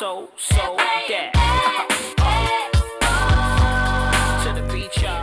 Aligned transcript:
so, 0.00 0.30
so 0.34 0.76
dead. 1.08 1.30
To 4.42 4.50
the 4.54 4.62
beach, 4.72 5.02
y'all. 5.02 5.20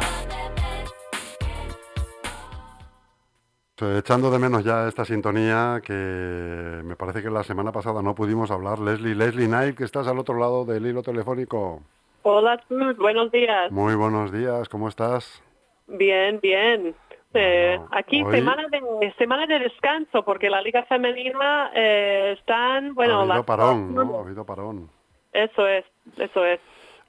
Echando 3.97 4.31
de 4.31 4.39
menos 4.39 4.63
ya 4.63 4.87
esta 4.87 5.05
sintonía 5.05 5.81
que 5.83 5.93
me 6.83 6.95
parece 6.95 7.21
que 7.23 7.29
la 7.29 7.43
semana 7.43 7.71
pasada 7.71 8.01
no 8.01 8.13
pudimos 8.13 8.51
hablar. 8.51 8.79
Leslie, 8.79 9.15
Leslie 9.15 9.47
Knight, 9.47 9.75
que 9.77 9.83
estás 9.83 10.07
al 10.07 10.19
otro 10.19 10.37
lado 10.37 10.65
del 10.65 10.85
hilo 10.85 11.01
telefónico. 11.01 11.81
Hola, 12.21 12.61
buenos 12.97 13.31
días. 13.31 13.71
Muy 13.71 13.95
buenos 13.95 14.31
días, 14.31 14.69
¿cómo 14.69 14.89
estás? 14.89 15.43
Bien, 15.87 16.39
bien. 16.39 16.95
Bueno, 17.39 17.87
aquí 17.91 18.23
hoy- 18.23 18.35
semana 18.35 18.67
de 18.69 19.13
semana 19.17 19.45
de 19.47 19.59
descanso 19.59 20.23
porque 20.23 20.49
la 20.49 20.61
liga 20.61 20.83
femenina 20.83 21.71
eh, 21.73 22.35
están 22.37 22.93
bueno 22.95 23.13
ha 23.15 23.19
habido 23.21 23.35
las- 23.35 23.45
parón, 23.45 23.93
¿no? 23.95 24.17
Ha 24.17 24.21
habido 24.21 24.45
parón. 24.45 24.89
eso 25.33 25.67
es 25.67 25.85
eso 26.17 26.45
es 26.45 26.59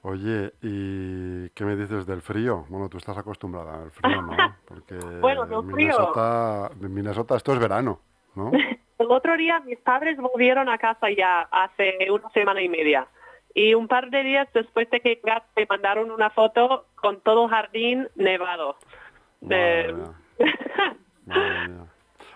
Oye, 0.01 0.53
¿y 0.61 1.49
qué 1.49 1.65
me 1.65 1.75
dices 1.75 2.05
del 2.05 2.21
frío? 2.21 2.63
Bueno, 2.69 2.87
tú 2.87 2.97
estás 2.97 3.17
acostumbrada 3.17 3.83
al 3.83 3.91
frío, 3.91 4.21
¿no? 4.21 4.29
Porque 4.65 4.95
Bueno, 5.19 5.43
en 5.43 5.49
frío. 5.49 5.63
Minnesota, 5.87 6.71
en 6.81 6.93
Minnesota 6.93 7.35
esto 7.35 7.51
es 7.51 7.59
verano, 7.59 7.99
¿no? 8.35 8.49
el 8.97 9.11
otro 9.11 9.35
día 9.35 9.59
mis 9.59 9.77
padres 9.79 10.15
volvieron 10.17 10.69
a 10.69 10.77
casa 10.77 11.07
ya 11.09 11.41
hace 11.51 12.09
una 12.11 12.29
semana 12.29 12.61
y 12.61 12.69
media 12.69 13.07
y 13.53 13.73
un 13.73 13.87
par 13.89 14.09
de 14.09 14.23
días 14.23 14.47
después 14.53 14.89
de 14.89 15.01
que 15.01 15.15
llegaste, 15.15 15.49
me 15.57 15.65
mandaron 15.65 16.11
una 16.11 16.29
foto 16.29 16.85
con 16.95 17.19
todo 17.21 17.45
el 17.45 17.49
jardín 17.49 18.07
nevado 18.15 18.77
Madre 19.41 19.89
Eh, 19.89 19.93
mía. 19.93 20.13
Madre 21.25 21.67
mía. 21.67 21.85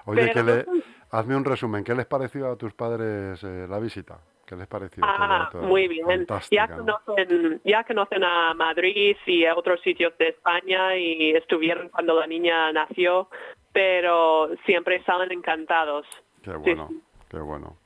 Oye, 0.06 0.22
Pero 0.22 0.34
que 0.34 0.44
le- 0.44 0.66
no- 0.66 0.82
hazme 1.12 1.36
un 1.36 1.46
resumen. 1.46 1.84
¿Qué 1.84 1.96
les 1.96 2.06
pareció 2.06 2.52
a 2.52 2.56
tus 2.58 2.74
padres 2.74 3.42
eh, 3.44 3.66
la 3.70 3.80
visita? 3.80 4.20
¿Qué 4.46 4.56
les 4.58 4.68
pareció? 4.68 5.04
Ah, 5.08 5.50
muy 5.62 5.88
bien. 5.88 6.28
Ya 6.52 6.68
¿no? 6.68 7.00
conocen, 7.06 7.62
ya 7.64 7.84
conocen 7.86 8.24
a 8.26 8.54
Madrid 8.54 9.16
y 9.26 9.46
a 9.46 9.56
otros 9.56 9.80
sitios 9.82 10.18
de 10.18 10.30
España 10.30 10.98
y 10.98 11.32
estuvieron 11.32 11.88
cuando 11.90 12.20
la 12.20 12.28
niña 12.28 12.72
nació, 12.74 13.30
pero 13.72 14.50
siempre 14.66 15.02
salen 15.06 15.32
encantados. 15.32 16.06
Qué 16.44 16.52
bueno, 16.58 16.90
qué 17.30 17.38
bueno. 17.38 17.78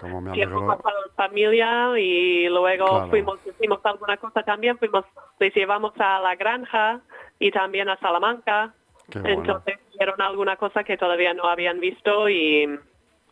Como 0.00 0.20
me 0.20 0.32
Tiempo 0.32 0.56
alegro. 0.58 0.76
pasado 0.76 1.04
en 1.06 1.14
familia 1.14 1.98
y 1.98 2.48
luego 2.48 2.86
Claro. 2.86 3.08
fuimos, 3.10 3.38
hicimos 3.46 3.80
alguna 3.84 4.16
cosa 4.16 4.42
también, 4.42 4.78
fuimos, 4.78 5.04
les 5.38 5.54
llevamos 5.54 5.92
a 5.98 6.20
la 6.20 6.36
granja 6.36 7.00
y 7.38 7.50
también 7.50 7.88
a 7.88 7.98
Salamanca. 7.98 8.74
Qué 9.10 9.18
bueno. 9.20 9.40
Entonces 9.40 9.78
vieron 9.98 10.20
alguna 10.22 10.56
cosa 10.56 10.84
que 10.84 10.96
todavía 10.96 11.34
no 11.34 11.44
habían 11.44 11.80
visto 11.80 12.28
y, 12.28 12.78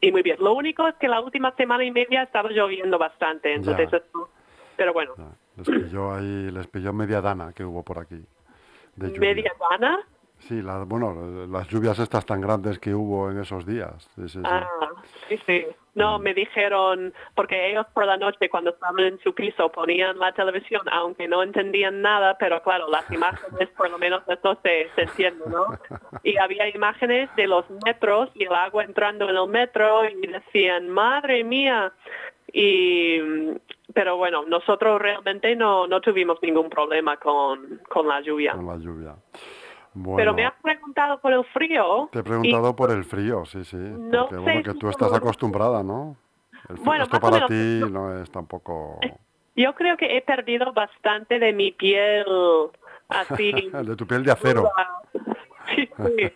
y 0.01 0.13
muy 0.13 0.23
bien. 0.23 0.37
Lo 0.41 0.53
único 0.55 0.87
es 0.89 0.95
que 0.97 1.09
la 1.09 1.21
última 1.21 1.55
semana 1.57 1.85
y 1.85 1.91
media 1.91 2.23
estaba 2.25 2.51
lloviendo 2.51 2.99
bastante, 2.99 3.55
entonces 3.55 3.93
eso- 3.93 4.29
pero 4.77 4.93
bueno, 4.93 5.13
Ya, 5.17 5.29
Les 5.57 5.69
pilló 5.69 6.13
ahí, 6.15 6.51
les 6.51 6.67
pilló 6.67 6.93
media 6.93 7.21
dana 7.21 7.53
que 7.55 7.65
hubo 7.65 7.83
por 7.83 7.99
aquí. 7.99 8.17
Media 8.97 9.53
gana. 9.71 10.01
Sí, 10.49 10.61
la- 10.61 10.85
bueno, 10.85 11.47
las 11.49 11.69
lluvias 11.69 11.99
estas 11.99 12.27
tan 12.27 12.41
grandes 12.41 12.79
que 12.79 12.93
hubo 12.95 13.31
en 13.31 13.41
esos 13.41 13.65
días. 13.65 13.95
Sí, 14.17 14.23
sí, 14.29 14.39
sí. 14.39 14.41
Ah, 14.45 14.69
sí, 15.29 15.39
sí. 15.47 15.67
No, 15.95 16.19
Mm. 16.19 16.23
me 16.23 16.35
dijeron, 16.35 17.13
porque 17.35 17.71
ellos 17.71 17.87
por 17.93 18.07
la 18.07 18.17
noche 18.17 18.49
cuando 18.49 18.71
estaban 18.71 18.99
en 19.01 19.19
su 19.21 19.35
piso 19.35 19.71
ponían 19.71 20.19
la 20.19 20.33
televisión, 20.33 20.81
aunque 20.91 21.29
no 21.29 21.43
entendían 21.43 22.01
nada, 22.01 22.37
pero 22.39 22.63
claro, 22.63 22.89
las 22.89 23.05
imágenes 23.13 23.69
por 23.77 23.91
lo 23.91 23.99
menos 23.99 24.23
eso 24.27 24.59
se, 24.63 24.89
se 24.95 25.03
entiende, 25.03 25.45
¿no? 25.49 25.67
Y 26.23 26.39
había 26.39 26.69
imágenes 26.75 27.29
de 27.37 27.47
los 27.47 27.65
metros 27.85 28.31
y 28.35 28.45
el 28.45 28.55
agua 28.55 28.85
entrando 28.85 29.29
en 29.29 29.37
el 29.37 29.49
metro 29.49 30.09
y 30.09 30.27
decían, 30.27 30.89
madre 30.89 31.45
mía. 31.45 31.93
Y, 32.55 33.19
pero 33.95 34.17
bueno, 34.17 34.45
nosotros 34.47 35.01
realmente 35.01 35.55
no, 35.57 35.87
no 35.87 36.01
tuvimos 36.01 36.39
ningún 36.43 36.69
problema 36.69 37.17
con, 37.19 37.81
con 37.89 38.09
la 38.09 38.21
lluvia. 38.21 38.53
Con 38.53 38.67
la 38.67 38.77
lluvia. 38.77 39.15
Bueno, 39.95 40.17
Pero 40.17 40.35
me 40.35 40.47
has 40.47 40.55
preguntado 40.63 41.21
por 41.21 41.33
el 41.33 41.45
frío. 41.47 42.09
te 42.13 42.19
he 42.19 42.21
y- 42.21 42.25
preguntado 42.25 42.75
por 42.75 42.91
el 42.91 43.05
frío, 43.05 43.45
sí, 43.45 43.65
sí. 43.65 43.77
No 43.77 44.27
Porque 44.29 44.37
bueno, 44.43 44.63
que 44.63 44.75
tú 44.75 44.89
estás 44.89 45.13
acostumbrada, 45.13 45.83
¿no? 45.83 46.17
El 46.69 46.77
frío, 46.77 46.85
Bueno, 46.85 47.05
esto 47.05 47.21
para 47.21 47.47
ti 47.47 47.81
no- 47.81 47.89
no 47.91 48.23
es 48.23 48.31
tampoco 48.31 49.01
Yo 49.55 49.75
creo 49.75 49.97
que 49.99 50.17
he 50.17 50.23
perdido 50.23 50.73
bastante 50.73 51.39
de 51.39 51.53
mi 51.53 51.73
piel 51.73 52.25
así. 53.09 53.53
de 53.73 53.97
tu 53.97 54.07
piel 54.07 54.25
de 54.25 54.33
acero. 54.33 54.71
Sí, 55.75 55.89
sí. 55.97 56.33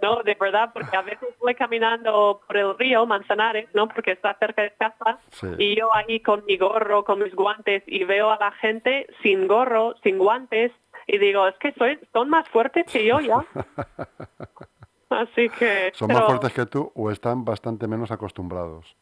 No, 0.00 0.22
de 0.22 0.36
verdad, 0.40 0.70
porque 0.72 0.96
a 0.96 1.02
veces 1.02 1.28
voy 1.40 1.54
caminando 1.54 2.40
por 2.46 2.56
el 2.56 2.78
río 2.78 3.04
Manzanares, 3.06 3.68
¿no? 3.74 3.88
Porque 3.88 4.12
está 4.12 4.34
cerca 4.38 4.62
de 4.62 4.72
casa. 4.78 5.18
Sí. 5.30 5.48
Y 5.58 5.76
yo 5.76 5.94
ahí 5.94 6.20
con 6.20 6.44
mi 6.46 6.56
gorro, 6.56 7.04
con 7.04 7.18
mis 7.22 7.34
guantes, 7.34 7.82
y 7.86 8.04
veo 8.04 8.30
a 8.30 8.36
la 8.38 8.52
gente 8.52 9.06
sin 9.22 9.48
gorro, 9.48 9.94
sin 10.02 10.18
guantes, 10.18 10.70
y 11.06 11.18
digo, 11.18 11.46
es 11.46 11.56
que 11.58 11.72
soy, 11.72 11.98
son 12.12 12.28
más 12.28 12.48
fuertes 12.48 12.84
que 12.90 13.04
yo 13.04 13.20
ya. 13.20 13.44
Así 15.10 15.48
que... 15.50 15.90
¿Son 15.94 16.08
más 16.08 16.24
fuertes 16.24 16.52
que 16.52 16.66
tú 16.66 16.90
o 16.94 17.10
están 17.10 17.44
bastante 17.44 17.86
menos 17.86 18.10
acostumbrados 18.10 18.96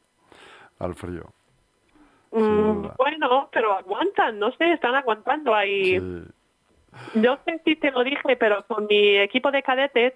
al 0.78 0.94
frío? 0.94 1.32
Mm, 2.32 2.88
bueno, 2.96 3.48
pero 3.52 3.72
aguantan, 3.74 4.38
no 4.38 4.50
sé, 4.52 4.72
están 4.72 4.94
aguantando 4.94 5.54
ahí. 5.54 5.98
Sí. 5.98 6.24
No 7.14 7.38
sé 7.44 7.60
si 7.64 7.76
te 7.76 7.90
lo 7.90 8.04
dije, 8.04 8.36
pero 8.36 8.64
con 8.66 8.86
mi 8.86 9.16
equipo 9.18 9.50
de 9.50 9.62
cadetes 9.62 10.14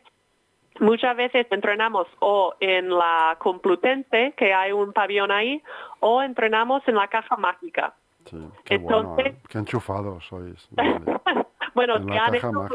muchas 0.80 1.16
veces 1.16 1.46
entrenamos 1.50 2.06
o 2.20 2.54
en 2.60 2.90
la 2.90 3.36
Complutense, 3.38 4.34
que 4.36 4.52
hay 4.52 4.72
un 4.72 4.92
pabellón 4.92 5.30
ahí, 5.30 5.62
o 6.00 6.22
entrenamos 6.22 6.86
en 6.86 6.96
la 6.96 7.08
caja 7.08 7.36
mágica. 7.36 7.94
Sí, 8.24 8.38
qué 8.64 8.78
bueno, 8.78 9.16
¿eh? 9.18 9.36
qué 9.48 9.58
enchufados 9.58 10.26
sois. 10.26 10.68
Vale. 10.72 11.20
bueno, 11.76 11.96
En 11.96 12.06
la 12.06 12.24
han 12.24 12.34
hecho, 12.34 12.50
como- 12.50 12.66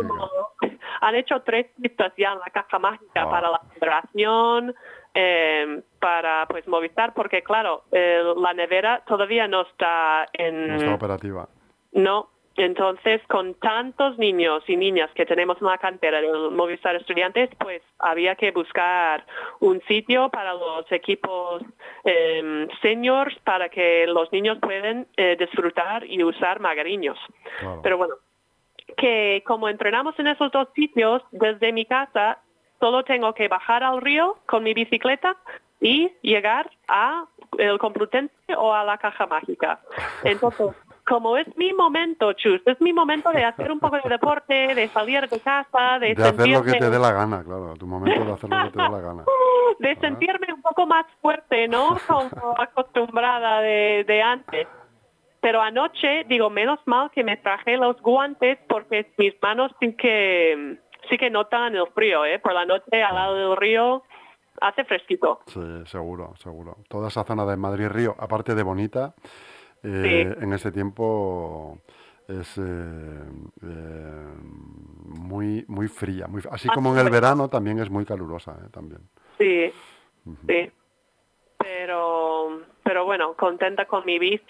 han 1.01 1.15
hecho 1.15 1.41
tres 1.41 1.65
pistas 1.81 2.13
ya 2.17 2.31
en 2.33 2.39
la 2.39 2.45
caja 2.51 2.79
mágica 2.79 3.23
Wow. 3.23 3.31
para 3.31 3.49
la 3.49 3.59
federación, 3.73 4.75
eh, 5.13 5.81
para 5.99 6.45
pues 6.47 6.65
Movistar, 6.67 7.13
porque 7.13 7.41
claro, 7.43 7.83
eh, 7.91 8.21
la 8.37 8.53
nevera 8.53 9.01
todavía 9.05 9.47
no 9.47 9.61
está 9.61 10.27
en... 10.33 10.67
No 10.67 10.75
está 10.75 10.93
operativa. 10.93 11.49
No, 11.91 12.29
entonces 12.55 13.21
con 13.27 13.55
tantos 13.55 14.17
niños 14.17 14.63
y 14.67 14.77
niñas 14.77 15.09
que 15.15 15.25
tenemos 15.25 15.57
en 15.61 15.67
la 15.67 15.77
cantera 15.79 16.21
del 16.21 16.51
Movistar 16.51 16.95
Estudiantes, 16.95 17.49
pues 17.59 17.81
había 17.99 18.35
que 18.35 18.51
buscar 18.51 19.25
un 19.59 19.81
sitio 19.87 20.29
para 20.29 20.53
los 20.53 20.89
equipos 20.91 21.63
eh, 22.03 22.67
seniors 22.81 23.35
para 23.43 23.69
que 23.69 24.05
los 24.07 24.31
niños 24.31 24.59
puedan 24.61 25.07
eh, 25.17 25.35
disfrutar 25.39 26.05
y 26.05 26.23
usar 26.23 26.59
magariños. 26.59 27.17
Claro. 27.59 27.79
Pero 27.83 27.97
bueno, 27.97 28.15
que 28.97 29.43
como 29.45 29.69
entrenamos 29.69 30.17
en 30.19 30.27
esos 30.27 30.51
dos 30.51 30.67
sitios, 30.75 31.21
desde 31.31 31.71
mi 31.71 31.85
casa 31.85 32.39
solo 32.79 33.03
tengo 33.03 33.33
que 33.33 33.47
bajar 33.47 33.83
al 33.83 34.01
río 34.01 34.37
con 34.47 34.63
mi 34.63 34.73
bicicleta 34.73 35.37
y 35.79 36.11
llegar 36.21 36.69
a 36.87 37.25
el 37.57 37.77
Complutense 37.79 38.33
o 38.57 38.73
a 38.73 38.83
la 38.83 38.97
caja 38.97 39.25
mágica. 39.27 39.79
Entonces, 40.23 40.69
como 41.05 41.37
es 41.37 41.47
mi 41.57 41.73
momento, 41.73 42.33
Chus, 42.33 42.61
es 42.65 42.79
mi 42.79 42.93
momento 42.93 43.31
de 43.31 43.43
hacer 43.43 43.71
un 43.71 43.79
poco 43.79 43.97
de 43.97 44.09
deporte, 44.09 44.75
de 44.75 44.87
salir 44.89 45.27
de 45.27 45.39
casa, 45.39 45.99
de, 45.99 46.15
De 46.15 46.23
hacer 46.23 46.47
lo 46.47 46.63
que 46.63 46.73
te 46.73 46.89
dé 46.89 46.99
la 46.99 47.11
gana, 47.11 47.43
claro. 47.43 47.73
Tu 47.77 47.87
momento 47.87 48.23
de 48.23 48.31
hacer 48.31 48.49
lo 48.49 48.63
que 48.63 48.69
te 48.71 48.81
dé 48.81 48.89
la 48.89 48.99
gana. 48.99 49.23
de 49.79 49.95
sentirme 49.95 50.53
un 50.53 50.61
poco 50.61 50.85
más 50.85 51.05
fuerte, 51.21 51.67
¿no? 51.67 51.97
Como 52.07 52.55
acostumbrada 52.57 53.61
de, 53.61 54.05
de 54.07 54.21
antes. 54.21 54.67
Pero 55.41 55.61
anoche, 55.61 56.23
digo, 56.25 56.49
menos 56.49 56.79
mal 56.85 57.09
que 57.11 57.23
me 57.23 57.37
traje 57.37 57.75
los 57.77 57.99
guantes 58.01 58.59
porque 58.69 59.11
mis 59.17 59.33
manos 59.41 59.71
sí 59.79 59.93
que, 59.95 60.77
sí 61.09 61.17
que 61.17 61.29
notan 61.31 61.75
el 61.75 61.87
frío, 61.95 62.23
¿eh? 62.25 62.37
Por 62.39 62.53
la 62.53 62.65
noche 62.65 63.03
al 63.03 63.15
lado 63.15 63.35
del 63.35 63.57
río 63.57 64.03
hace 64.61 64.83
fresquito. 64.85 65.39
Sí, 65.47 65.59
seguro, 65.85 66.35
seguro. 66.37 66.77
Toda 66.87 67.07
esa 67.07 67.23
zona 67.23 67.43
de 67.45 67.57
Madrid-Río, 67.57 68.15
aparte 68.19 68.53
de 68.53 68.61
bonita, 68.61 69.15
eh, 69.83 70.35
en 70.39 70.53
ese 70.53 70.71
tiempo 70.71 71.79
es 72.27 72.57
eh, 72.59 72.61
eh, 73.63 74.25
muy 75.05 75.65
muy 75.67 75.87
fría. 75.87 76.27
Muy, 76.27 76.43
así 76.51 76.67
Ah, 76.69 76.73
como 76.75 76.93
en 76.93 76.99
el 77.05 77.11
verano 77.11 77.49
también 77.49 77.79
es 77.79 77.89
muy 77.89 78.05
calurosa 78.05 78.55
eh, 78.63 78.69
también. 78.71 79.01
Sí, 79.39 79.71
sí. 80.47 80.71
Pero, 81.57 82.61
pero 82.83 83.05
bueno, 83.05 83.33
contenta 83.35 83.85
con 83.85 84.05
mi 84.05 84.17
bici 84.19 84.45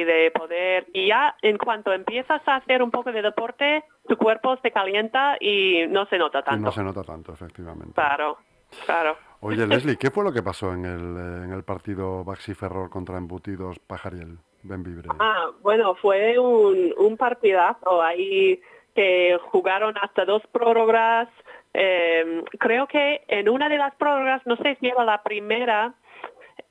y 0.00 0.04
de 0.04 0.30
poder... 0.30 0.86
Y 0.92 1.08
ya 1.08 1.36
en 1.42 1.58
cuanto 1.58 1.92
empiezas 1.92 2.40
a 2.48 2.56
hacer 2.56 2.82
un 2.82 2.90
poco 2.90 3.12
de 3.12 3.22
deporte, 3.22 3.84
tu 4.08 4.16
cuerpo 4.16 4.56
se 4.62 4.70
calienta 4.70 5.36
y 5.40 5.86
no 5.88 6.06
se 6.06 6.18
nota 6.18 6.40
Y 6.40 6.42
tanto. 6.44 6.64
no 6.64 6.72
se 6.72 6.82
nota 6.82 7.02
tanto, 7.02 7.32
efectivamente. 7.32 7.94
Claro, 7.94 8.38
claro. 8.86 9.16
Oye, 9.40 9.66
Leslie, 9.66 9.96
¿qué 9.98 10.10
fue 10.10 10.24
lo 10.24 10.32
que 10.32 10.42
pasó 10.42 10.72
en 10.72 10.84
el, 10.86 11.00
eh, 11.16 11.44
en 11.44 11.52
el 11.52 11.62
partido 11.64 12.24
Baxi 12.24 12.54
Ferrol 12.54 12.88
contra 12.90 13.18
Embutidos 13.18 13.78
Pajariel? 13.80 14.38
Benvibre. 14.62 15.10
Ah, 15.20 15.48
bueno, 15.60 15.94
fue 15.96 16.38
un, 16.38 16.94
un 16.96 17.16
partidazo 17.18 18.02
ahí 18.02 18.60
que 18.94 19.36
jugaron 19.50 19.94
hasta 20.00 20.24
dos 20.24 20.40
prórrogas. 20.52 21.28
Eh, 21.74 22.42
creo 22.58 22.86
que 22.86 23.24
en 23.28 23.48
una 23.50 23.68
de 23.68 23.76
las 23.76 23.94
prórrogas, 23.96 24.40
no 24.46 24.56
sé 24.56 24.78
si 24.80 24.86
era 24.86 25.04
la 25.04 25.22
primera, 25.22 25.92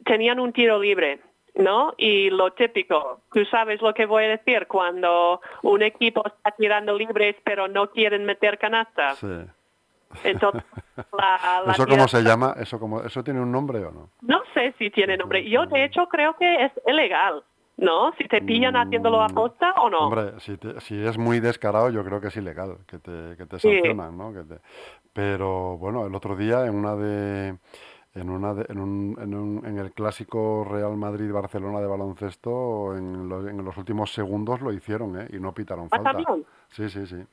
tenían 0.05 0.39
un 0.39 0.53
tiro 0.53 0.79
libre 0.81 1.19
¿no? 1.55 1.93
Y 1.99 2.31
lo 2.31 2.51
típico, 2.53 3.21
tú 3.31 3.45
sabes 3.45 3.79
lo 3.79 3.93
que 3.93 4.07
voy 4.07 4.23
a 4.23 4.29
decir 4.29 4.65
cuando 4.65 5.39
un 5.61 5.83
equipo 5.83 6.23
está 6.25 6.49
tirando 6.57 6.97
libres 6.97 7.35
pero 7.43 7.67
no 7.67 7.91
quieren 7.91 8.25
meter 8.25 8.57
canasta. 8.57 9.13
Sí. 9.15 9.27
Entonces, 10.23 10.63
la, 11.17 11.61
la 11.65 11.71
¿Eso 11.73 11.85
cómo 11.87 12.07
se 12.07 12.23
llama? 12.23 12.55
¿Eso, 12.59 12.79
cómo, 12.79 13.01
¿Eso 13.03 13.23
tiene 13.23 13.39
un 13.39 13.51
nombre 13.51 13.85
o 13.85 13.91
no? 13.91 14.09
No 14.21 14.41
sé 14.55 14.73
si 14.79 14.89
tiene 14.89 15.15
nombre. 15.15 15.47
Yo, 15.47 15.65
de 15.67 15.83
hecho, 15.85 16.07
creo 16.07 16.35
que 16.37 16.65
es 16.65 16.71
ilegal, 16.87 17.43
¿no? 17.77 18.11
Si 18.17 18.27
te 18.27 18.41
pillan 18.41 18.75
haciéndolo 18.75 19.21
a 19.21 19.27
posta 19.29 19.73
o 19.73 19.89
no. 19.91 19.99
Hombre, 20.07 20.39
si, 20.39 20.57
te- 20.57 20.79
si 20.81 21.03
es 21.05 21.17
muy 21.19 21.39
descarado, 21.39 21.91
yo 21.91 22.03
creo 22.03 22.19
que 22.19 22.27
es 22.27 22.37
ilegal, 22.37 22.77
que 22.87 22.97
te, 22.97 23.37
que 23.37 23.45
te 23.45 23.59
Sí. 23.59 23.69
sancionan, 23.73 24.17
¿no? 24.17 24.33
Que 24.33 24.43
te- 24.43 24.61
pero 25.13 25.77
bueno, 25.77 26.05
el 26.07 26.15
otro 26.15 26.35
día 26.35 26.65
en 26.65 26.75
una 26.75 26.95
de, 26.95 27.57
en 28.15 28.29
una 28.29 28.53
de- 28.53 28.65
en, 28.69 28.79
un, 28.79 29.17
en, 29.19 29.33
un- 29.33 29.65
en 29.65 29.77
el 29.79 29.91
clásico 29.91 30.65
Real 30.69 30.95
Madrid-Barcelona 30.95 31.79
de 31.79 31.87
baloncesto, 31.87 32.95
en, 32.95 33.27
lo- 33.27 33.47
en 33.47 33.63
los 33.63 33.75
últimos 33.77 34.13
segundos 34.13 34.61
lo 34.61 34.71
hicieron, 34.71 35.19
¿eh? 35.19 35.27
Y 35.31 35.39
no 35.39 35.53
pitaron 35.53 35.87
Ah, 35.91 35.99
falta. 36.01 36.23
Sí, 36.69 36.89
sí, 36.89 37.05
sí. 37.07 37.23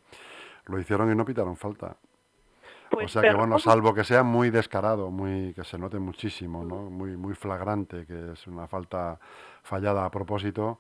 Lo 0.67 0.79
hicieron 0.79 1.11
y 1.13 1.15
no 1.15 1.25
pitaron 1.25 1.57
falta. 1.57 1.97
Pues, 2.91 3.05
o 3.07 3.09
sea 3.09 3.23
que 3.23 3.35
bueno, 3.37 3.59
salvo 3.59 3.95
que 3.95 4.03
sea 4.05 4.23
muy 4.25 4.51
descarado, 4.51 5.11
muy 5.11 5.55
que 5.55 5.63
se 5.65 5.79
note 5.79 5.99
muchísimo, 5.99 6.65
¿no? 6.65 6.91
Muy 6.91 7.17
muy 7.17 7.35
flagrante, 7.35 8.05
que 8.05 8.33
es 8.33 8.47
una 8.49 8.67
falta 8.67 9.19
fallada 9.63 10.05
a 10.05 10.11
propósito, 10.11 10.79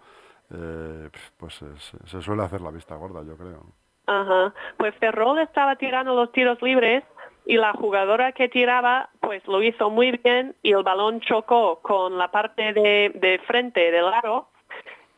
eh, 0.50 1.08
pues 1.36 1.54
se, 1.54 1.66
se 2.06 2.20
suele 2.20 2.42
hacer 2.42 2.62
la 2.62 2.70
vista 2.72 2.96
gorda, 2.96 3.22
yo 3.22 3.36
creo. 3.36 3.64
Ajá. 4.06 4.52
Pues 4.76 4.92
Ferrol 4.96 5.38
estaba 5.38 5.76
tirando 5.76 6.14
los 6.14 6.32
tiros 6.32 6.60
libres 6.62 7.04
y 7.52 7.56
la 7.56 7.72
jugadora 7.72 8.32
que 8.32 8.48
tiraba 8.48 9.10
pues 9.20 9.46
lo 9.48 9.62
hizo 9.62 9.90
muy 9.90 10.12
bien 10.24 10.54
y 10.62 10.72
el 10.72 10.82
balón 10.82 11.20
chocó 11.20 11.80
con 11.82 12.16
la 12.16 12.28
parte 12.30 12.72
de, 12.72 13.10
de 13.14 13.38
frente 13.46 13.90
del 13.90 14.06
aro 14.06 14.48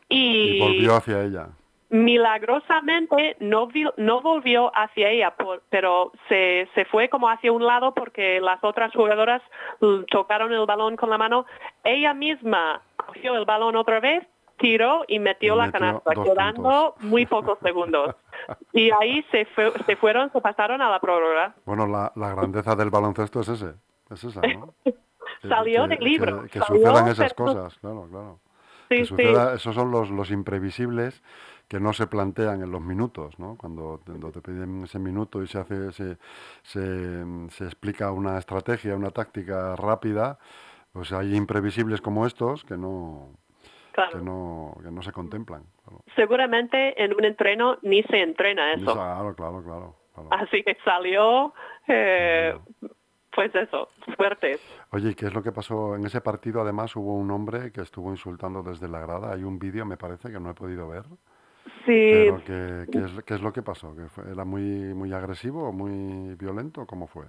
Y 0.09 0.57
y, 0.57 0.61
volvió 0.61 0.97
hacia 0.97 1.23
ella. 1.25 1.49
milagrosamente 1.91 3.37
no, 3.41 3.67
vi- 3.67 3.89
no 3.97 4.21
volvió 4.23 4.71
hacia 4.75 5.11
ella, 5.11 5.31
por- 5.37 5.63
pero 5.71 6.13
se, 6.29 6.69
se 6.75 6.85
fue 6.87 7.09
como 7.09 7.29
hacia 7.29 7.53
un 7.53 7.65
lado 7.67 7.93
porque 7.95 8.41
las 8.41 8.63
otras 8.65 8.93
jugadoras 8.95 9.43
mm, 9.81 10.05
tocaron 10.11 10.53
el 10.53 10.65
balón 10.67 10.97
con 10.97 11.11
la 11.11 11.19
mano. 11.19 11.45
Ella 11.85 12.15
misma 12.15 12.81
cogió 12.97 13.35
el 13.37 13.45
balón 13.45 13.77
otra 13.77 14.01
vez, 14.01 14.27
tiró 14.59 15.05
y 15.09 15.19
metió 15.19 15.55
Y 15.55 15.59
la 15.59 15.71
canasta, 15.73 16.13
quedando 16.15 16.95
muy 17.01 17.27
pocos 17.27 17.59
segundos. 17.63 18.15
Y 18.73 18.91
ahí 18.91 19.23
se, 19.31 19.45
fue- 19.47 19.73
se 19.87 19.97
fueron, 19.97 20.31
se 20.33 20.41
pasaron 20.41 20.81
a 20.83 20.91
la 20.91 21.01
prórroga. 21.01 21.55
Bueno, 21.65 21.87
la, 21.87 22.13
la 22.17 22.31
grandeza 22.35 22.75
del 22.77 22.91
baloncesto 22.91 23.41
es 23.41 23.49
ese, 23.49 23.75
es 24.11 24.25
esa, 24.25 24.41
¿no? 24.41 24.75
Que- 24.85 24.95
Salió 25.49 25.83
que- 25.85 25.89
del 25.97 26.05
libro, 26.05 26.43
Que, 26.45 26.49
que 26.51 26.59
salió, 26.61 26.83
sucedan 26.87 27.09
esas 27.09 27.35
pero- 27.35 27.47
cosas, 27.47 27.79
claro, 27.79 28.07
claro. 28.11 28.41
Sí, 28.89 28.99
que 28.99 29.05
sí. 29.05 29.07
suceda, 29.07 29.55
esos 29.55 29.75
son 29.75 29.91
los, 29.91 30.11
los 30.11 30.31
imprevisibles 30.31 31.23
que 31.69 31.81
no 31.81 31.93
se 31.95 32.07
plantean 32.07 32.63
en 32.63 32.71
los 32.71 32.83
minutos, 32.83 33.39
¿no? 33.39 33.57
Cuando, 33.57 34.01
cuando 34.05 34.31
te 34.31 34.43
piden 34.43 34.83
ese 34.85 34.99
minuto 34.99 35.43
y 35.43 35.47
se 35.47 35.59
hace, 35.59 35.91
se, 35.93 36.19
se, 36.63 37.25
se 37.51 37.65
explica 37.65 38.13
una 38.13 38.37
estrategia, 38.39 38.95
una 38.95 39.11
táctica 39.11 39.75
rápida, 39.77 40.39
pues 40.93 41.13
hay 41.13 41.35
imprevisibles 41.35 42.03
como 42.03 42.27
estos 42.27 42.65
que 42.65 42.77
no, 42.77 43.31
Claro. 43.93 44.19
que 44.19 44.25
no, 44.25 44.77
que 44.83 44.91
no 44.91 45.03
se 45.03 45.13
contemplan. 45.13 45.63
Claro. 45.85 46.03
Seguramente 46.17 47.03
en 47.03 47.15
un 47.15 47.25
entreno 47.25 47.79
ni 47.83 48.03
se 48.05 48.21
entrena 48.23 48.73
eso. 48.75 48.93
Claro, 48.93 49.35
claro, 49.35 49.63
claro. 49.63 49.97
claro. 50.15 50.29
Así 50.33 50.63
que 50.65 50.77
salió, 50.85 51.53
eh, 51.89 52.55
pues 53.35 53.55
eso, 53.55 53.89
fuerte. 54.17 54.59
Oye, 54.91 55.11
¿y 55.11 55.15
qué 55.15 55.27
es 55.27 55.35
lo 55.35 55.43
que 55.43 55.53
pasó? 55.53 55.97
En 55.97 56.05
ese 56.07 56.21
partido 56.21 56.61
además 56.61 56.95
hubo 56.97 57.15
un 57.15 57.31
hombre 57.31 57.73
que 57.73 57.81
estuvo 57.83 58.11
insultando 58.11 58.63
desde 58.63 58.89
la 58.89 59.01
grada. 59.01 59.33
Hay 59.33 59.43
un 59.45 59.59
vídeo, 59.59 59.85
me 59.87 59.97
parece, 59.97 60.31
que 60.31 60.39
no 60.41 60.51
he 60.51 60.55
podido 60.55 60.89
ver. 60.89 61.05
Sí, 61.87 62.11
Pero 62.13 62.43
¿qué, 62.45 62.87
qué 62.91 62.99
es, 62.99 63.25
qué 63.25 63.35
es 63.35 63.41
lo 63.41 63.53
que 63.53 63.63
pasó? 63.63 63.95
¿Que 63.95 64.07
fue- 64.09 64.31
¿Era 64.31 64.45
muy, 64.45 64.63
muy 64.95 65.13
agresivo 65.13 65.69
o 65.69 65.73
muy 65.73 66.35
violento? 66.37 66.87
¿Cómo 66.87 67.07
fue? 67.07 67.25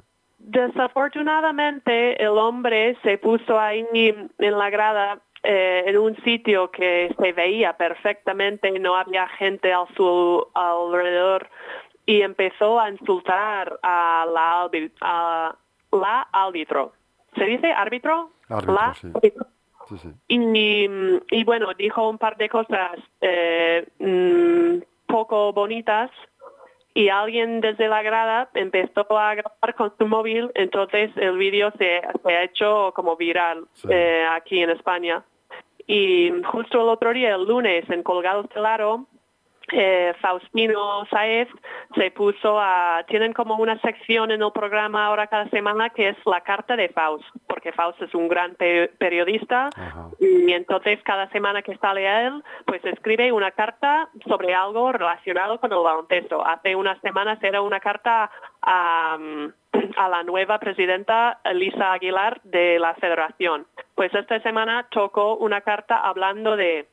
desafortunadamente 0.46 2.22
el 2.22 2.38
hombre 2.38 2.98
se 3.04 3.18
puso 3.18 3.60
ahí 3.60 3.86
en 3.94 4.30
la 4.60 4.70
grada 4.70 5.22
eh, 5.44 5.84
en 5.88 5.98
un 5.98 6.16
sitio 6.24 6.72
que 6.72 7.14
se 7.20 7.34
veía 7.34 7.74
perfectamente, 7.78 8.72
no 8.80 8.96
había 8.96 9.28
gente 9.28 9.74
a 9.74 9.86
su 9.96 10.48
alrededor 10.54 11.50
y 12.06 12.22
empezó 12.22 12.80
a 12.80 12.90
insultar 12.90 13.80
a 13.84 14.26
la, 14.32 14.70
a 15.02 15.56
la 15.92 16.22
árbitro. 16.32 16.94
¿Se 17.36 17.46
dice 17.46 17.72
árbitro? 17.72 18.32
Árbitro, 18.50 18.74
la 18.74 18.94
sí. 18.94 19.08
árbitro. 19.14 19.46
Sí, 19.90 19.98
sí. 19.98 20.10
Y, 20.30 20.88
y 21.32 21.44
bueno, 21.44 21.74
dijo 21.78 22.08
un 22.10 22.18
par 22.18 22.38
de 22.38 22.48
cosas 22.48 22.98
eh, 23.20 23.86
mm, 24.00 24.82
poco 25.08 25.52
bonitas 25.52 26.10
y 26.94 27.10
alguien 27.10 27.60
desde 27.60 27.88
la 27.88 28.02
grada 28.02 28.50
empezó 28.54 29.02
a 29.18 29.36
grabar 29.36 29.76
con 29.76 29.94
su 29.98 30.08
móvil, 30.08 30.52
entonces 30.54 31.12
el 31.18 31.38
vídeo 31.38 31.72
se, 31.78 32.02
se 32.24 32.32
ha 32.34 32.44
hecho 32.44 32.94
como 32.96 33.16
viral 33.18 33.66
Sí. 33.74 33.90
eh, 33.92 34.26
aquí 34.32 34.62
en 34.62 34.70
España. 34.70 35.24
Y 35.88 36.32
justo 36.46 36.82
el 36.82 36.90
otro 36.90 37.14
día, 37.14 37.36
el 37.36 37.46
lunes, 37.46 37.90
en 37.90 38.04
Colgados 38.04 38.48
del 38.50 38.66
Aro, 38.66 39.06
eh, 39.72 40.14
Faustino 40.20 41.06
Saez 41.10 41.48
se 41.96 42.12
puso 42.12 42.60
a... 42.60 43.04
Tienen 43.08 43.32
como 43.34 43.56
una 43.56 43.80
sección 43.80 44.32
en 44.32 44.42
el 44.44 44.52
programa 44.52 45.06
ahora 45.06 45.28
cada 45.28 45.50
semana 45.50 45.90
que 45.90 46.10
es 46.10 46.18
la 46.26 46.42
carta 46.42 46.76
de 46.76 46.90
Faust, 46.90 47.24
porque 47.48 47.72
Faust 47.72 48.02
es 48.02 48.14
un 48.14 48.28
gran 48.28 48.56
pe- 48.56 48.92
periodista 48.98 49.70
Ajá. 49.76 50.10
y 50.20 50.52
entonces 50.52 51.00
cada 51.04 51.30
semana 51.30 51.62
que 51.62 51.78
sale 51.78 52.08
a 52.08 52.28
él, 52.28 52.44
pues 52.66 52.84
escribe 52.86 53.32
una 53.32 53.52
carta 53.52 54.10
sobre 54.28 54.54
algo 54.54 54.92
relacionado 54.92 55.60
con 55.62 55.72
el 55.72 55.80
baloncesto. 55.80 56.46
Hace 56.46 56.76
unas 56.76 57.00
semanas 57.00 57.42
era 57.42 57.62
una 57.62 57.80
carta 57.80 58.30
a, 58.62 59.18
a 59.98 60.10
la 60.10 60.24
nueva 60.24 60.60
presidenta 60.60 61.40
Lisa 61.54 61.94
Aguilar 61.94 62.42
de 62.44 62.80
la 62.80 62.94
federación. 62.96 63.66
Pues 63.96 64.14
esta 64.14 64.40
semana 64.42 64.88
tocó 64.90 65.36
una 65.38 65.62
carta 65.62 65.98
hablando 65.98 66.56
de 66.56 66.88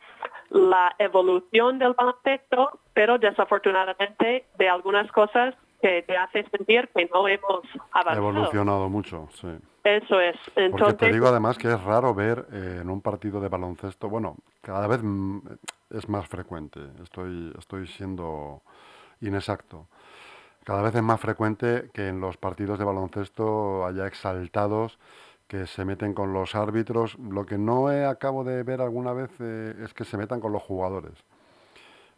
la 0.50 0.94
evolución 0.98 1.78
del 1.78 1.94
baloncesto, 1.94 2.80
pero 2.92 3.18
desafortunadamente 3.18 4.46
de 4.58 4.68
algunas 4.68 5.10
cosas 5.12 5.54
que 5.80 6.02
te 6.02 6.16
hace 6.16 6.44
sentir 6.50 6.88
que 6.94 7.08
no 7.12 7.26
hemos 7.26 7.62
avanzado. 7.92 8.28
evolucionado 8.28 8.88
mucho, 8.88 9.28
sí. 9.32 9.48
Eso 9.82 10.20
es. 10.20 10.36
Porque 10.44 10.64
Entonces, 10.66 10.98
te 10.98 11.12
digo 11.12 11.28
además 11.28 11.56
que 11.56 11.68
es 11.68 11.82
raro 11.82 12.14
ver 12.14 12.44
eh, 12.52 12.80
en 12.82 12.90
un 12.90 13.00
partido 13.00 13.40
de 13.40 13.48
baloncesto, 13.48 14.10
bueno, 14.10 14.36
cada 14.60 14.86
vez 14.86 15.00
es 15.90 16.08
más 16.08 16.28
frecuente, 16.28 16.80
estoy, 17.02 17.54
estoy 17.58 17.86
siendo 17.86 18.60
inexacto. 19.22 19.86
Cada 20.64 20.82
vez 20.82 20.94
es 20.94 21.02
más 21.02 21.20
frecuente 21.20 21.90
que 21.92 22.08
en 22.08 22.20
los 22.20 22.36
partidos 22.36 22.78
de 22.78 22.84
baloncesto 22.84 23.86
haya 23.86 24.06
exaltados 24.06 24.98
que 25.48 25.66
se 25.66 25.84
meten 25.84 26.14
con 26.14 26.32
los 26.32 26.54
árbitros. 26.54 27.18
Lo 27.18 27.44
que 27.44 27.58
no 27.58 27.90
he, 27.90 28.04
acabo 28.04 28.44
de 28.44 28.62
ver 28.62 28.80
alguna 28.80 29.12
vez 29.12 29.30
eh, 29.40 29.74
es 29.82 29.92
que 29.94 30.04
se 30.04 30.16
metan 30.16 30.40
con 30.40 30.52
los 30.52 30.62
jugadores. 30.62 31.14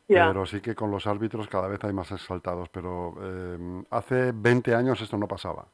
Pero 0.09 0.45
sí 0.45 0.61
que 0.61 0.75
con 0.75 0.91
los 0.91 1.07
árbitros 1.07 1.47
cada 1.49 1.69
vez 1.69 1.83
hay 1.85 1.93
más 1.93 2.11
exaltados. 2.13 2.69
Pero 2.69 3.15
eh, 3.23 3.85
hace 3.91 4.33
20 4.35 4.75
años 4.75 5.01
esto 5.01 5.17
no 5.17 5.27
pasaba. 5.27 5.65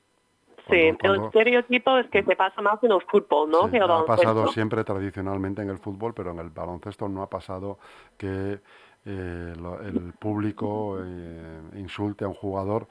Sí, 0.70 0.92
Cuando- 1.00 1.22
el 1.22 1.26
estereotipo 1.26 1.96
es 1.96 2.08
que 2.10 2.22
se 2.22 2.36
pasa 2.36 2.60
más 2.60 2.82
en 2.84 2.92
el 2.92 3.00
fútbol, 3.00 3.50
¿no? 3.50 3.68
Sí, 3.70 3.76
el 3.76 3.90
ha 3.90 4.04
pasado 4.04 4.46
siempre 4.48 4.84
tradicionalmente 4.84 5.62
en 5.62 5.70
el 5.70 5.78
fútbol, 5.78 6.12
pero 6.14 6.30
en 6.32 6.38
el 6.40 6.50
baloncesto 6.50 7.08
no 7.08 7.22
ha 7.22 7.30
pasado 7.30 7.78
que 8.18 8.60
eh, 9.08 9.54
lo- 9.58 9.80
el 9.80 10.12
público 10.18 10.98
eh, 11.02 11.60
insulte 11.76 12.24
a 12.24 12.28
un 12.28 12.34
jugador. 12.34 12.86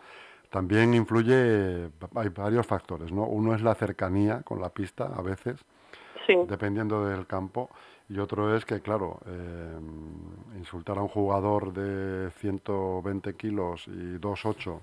También 0.50 0.94
influye, 0.94 1.90
hay 2.16 2.30
varios 2.30 2.66
factores, 2.66 3.12
¿no? 3.12 3.24
Uno 3.24 3.54
es 3.54 3.62
la 3.62 3.76
cercanía 3.76 4.42
con 4.44 4.60
la 4.62 4.70
pista 4.70 5.06
a 5.16 5.22
veces, 5.22 5.60
Sí, 6.26 6.36
dependiendo 6.50 7.06
del 7.06 7.26
campo, 7.28 7.70
y 8.10 8.20
otro 8.20 8.56
es 8.56 8.66
que, 8.66 8.82
claro, 8.82 9.20
eh, 9.28 9.78
insultar 10.58 10.98
a 10.98 11.02
un 11.02 11.08
jugador 11.10 11.72
de 11.74 12.32
120 12.32 13.36
kilos 13.36 13.88
y 13.88 14.18
2,8 14.18 14.82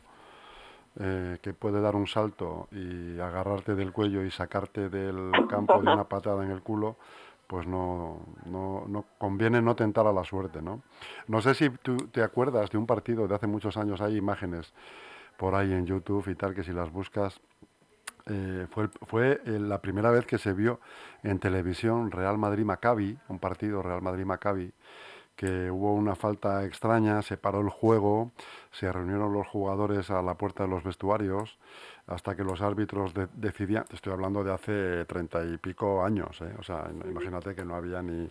eh, 1.01 1.39
que 1.43 1.53
puede 1.55 1.81
dar 1.81 1.97
un 1.97 2.07
salto 2.07 2.69
y 2.71 3.19
agarrarte 3.19 3.75
del 3.75 3.93
cuello 3.93 4.23
y 4.25 4.31
sacarte 4.31 4.89
del 4.89 5.33
campo 5.49 5.83
de 5.83 5.93
una 5.93 6.05
patada 6.05 6.45
en 6.45 6.51
el 6.51 6.63
culo, 6.63 6.97
pues 7.47 7.67
no, 7.67 8.21
no, 8.47 8.85
no 8.89 9.05
conviene 9.19 9.61
no 9.61 9.77
tentar 9.77 10.07
a 10.07 10.13
la 10.13 10.25
suerte, 10.25 10.63
¿no? 10.63 10.83
No 11.29 11.41
sé 11.41 11.55
si 11.55 11.71
tú 11.71 11.97
te 11.97 12.23
acuerdas 12.23 12.71
de 12.71 12.79
un 12.79 12.87
partido 12.87 13.29
de 13.29 13.35
hace 13.35 13.47
muchos 13.47 13.77
años, 13.77 14.01
hay 14.01 14.17
imágenes 14.17 14.73
por 15.37 15.55
ahí 15.55 15.73
en 15.73 15.87
YouTube 15.87 16.29
y 16.29 16.35
tal, 16.35 16.55
que 16.55 16.63
si 16.63 16.73
las 16.73 16.91
buscas, 16.91 17.41
eh, 18.27 18.67
fue, 18.71 18.89
fue 19.07 19.41
la 19.45 19.81
primera 19.81 20.11
vez 20.11 20.25
que 20.27 20.39
se 20.39 20.53
vio 20.53 20.81
en 21.23 21.39
televisión 21.39 22.11
Real 22.11 22.39
Madrid-Maccabi, 22.39 23.19
un 23.29 23.39
partido 23.39 23.83
Real 23.83 24.01
Madrid-Maccabi, 24.01 24.73
que 25.37 25.71
hubo 25.71 25.93
una 25.95 26.15
falta 26.15 26.65
extraña, 26.65 27.21
se 27.23 27.37
paró 27.37 27.61
el 27.61 27.69
juego, 27.69 28.31
se 28.71 28.91
reunieron 28.93 29.33
los 29.33 29.47
jugadores 29.49 30.11
a 30.11 30.23
la 30.23 30.35
puerta 30.35 30.65
de 30.65 30.71
los 30.71 30.85
vestuarios 30.85 31.59
hasta 32.07 32.37
que 32.37 32.45
los 32.45 32.61
árbitros 32.61 33.15
de- 33.15 33.29
decidían, 33.35 33.85
estoy 33.93 34.13
hablando 34.13 34.45
de 34.45 34.53
hace 34.53 35.05
treinta 35.07 35.43
y 35.45 35.57
pico 35.57 36.05
años, 36.05 36.41
¿eh? 36.43 36.55
o 36.59 36.63
sea, 36.63 36.91
imagínate 37.09 37.55
que 37.55 37.65
no 37.65 37.75
había 37.75 38.03
ni, 38.03 38.31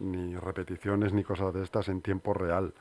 ni 0.00 0.36
repeticiones 0.36 1.12
ni 1.12 1.24
cosas 1.24 1.52
de 1.54 1.62
estas 1.62 1.88
en 1.88 2.02
tiempo 2.02 2.34
real. 2.34 2.72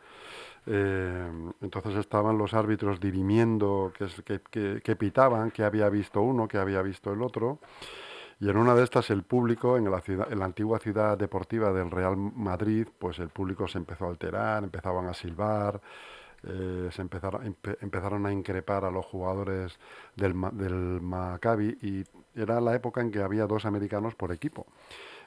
Eh, 0.66 1.32
entonces 1.62 1.96
estaban 1.96 2.38
los 2.38 2.54
árbitros 2.54 3.00
dirimiendo 3.00 3.92
qué 3.98 4.08
qué- 4.26 4.42
qué- 4.52 4.82
qué 4.84 4.96
pitaban, 4.96 5.52
qué 5.52 5.64
había 5.64 5.90
visto 5.90 6.22
uno, 6.22 6.48
qué 6.48 6.58
había 6.58 6.82
visto 6.82 7.12
el 7.12 7.22
otro. 7.22 7.60
Y 8.44 8.50
en 8.50 8.58
una 8.58 8.76
de 8.76 8.84
estas 8.84 9.10
el 9.10 9.24
público, 9.24 9.78
en 9.78 9.90
la, 9.90 10.02
ciudad, 10.02 10.30
en 10.30 10.40
la 10.40 10.44
antigua 10.44 10.78
ciudad 10.78 11.18
deportiva 11.18 11.72
del 11.72 11.90
Real 11.90 12.18
Madrid, 12.18 12.86
pues 13.00 13.20
el 13.20 13.30
público 13.30 13.70
se 13.70 13.78
empezó 13.78 14.04
a 14.04 14.10
alterar, 14.10 14.66
empezaban 14.66 15.06
a 15.08 15.14
silbar, 15.14 15.80
eh, 16.46 16.90
se 16.92 17.02
empezaron, 17.02 17.46
empe- 17.46 17.78
empezaron 17.80 18.26
a 18.26 18.34
increpar 18.34 18.84
a 18.84 18.92
los 18.92 19.06
jugadores 19.06 19.80
del, 20.18 20.34
del 20.56 21.00
Maccabi 21.00 21.78
y 21.82 22.04
era 22.36 22.60
la 22.60 22.76
época 22.76 23.00
en 23.00 23.12
que 23.12 23.22
había 23.24 23.48
dos 23.48 23.64
americanos 23.66 24.14
por 24.16 24.34
equipo. 24.34 24.66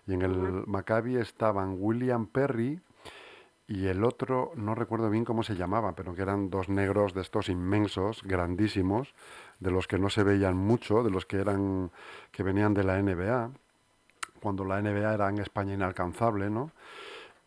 Y 0.06 0.12
en 0.12 0.20
el 0.20 0.64
Maccabi 0.66 1.16
estaban 1.16 1.76
William 1.78 2.26
Perry 2.26 2.82
y 3.66 3.86
el 3.86 4.04
otro, 4.04 4.52
no 4.56 4.74
recuerdo 4.74 5.08
bien 5.08 5.24
cómo 5.24 5.42
se 5.42 5.56
llamaba, 5.56 5.96
pero 5.96 6.14
que 6.14 6.20
eran 6.20 6.50
dos 6.50 6.68
negros 6.68 7.14
de 7.14 7.22
estos 7.22 7.48
inmensos, 7.48 8.22
grandísimos, 8.24 9.14
de 9.60 9.70
los 9.70 9.86
que 9.86 9.98
no 9.98 10.10
se 10.10 10.22
veían 10.22 10.56
mucho, 10.56 11.02
de 11.02 11.10
los 11.10 11.26
que 11.26 11.38
eran 11.38 11.90
que 12.30 12.42
venían 12.42 12.74
de 12.74 12.84
la 12.84 13.00
NBA, 13.00 13.50
cuando 14.40 14.64
la 14.64 14.80
NBA 14.80 15.14
era 15.14 15.28
en 15.28 15.38
España 15.38 15.74
inalcanzable, 15.74 16.50
¿no? 16.50 16.70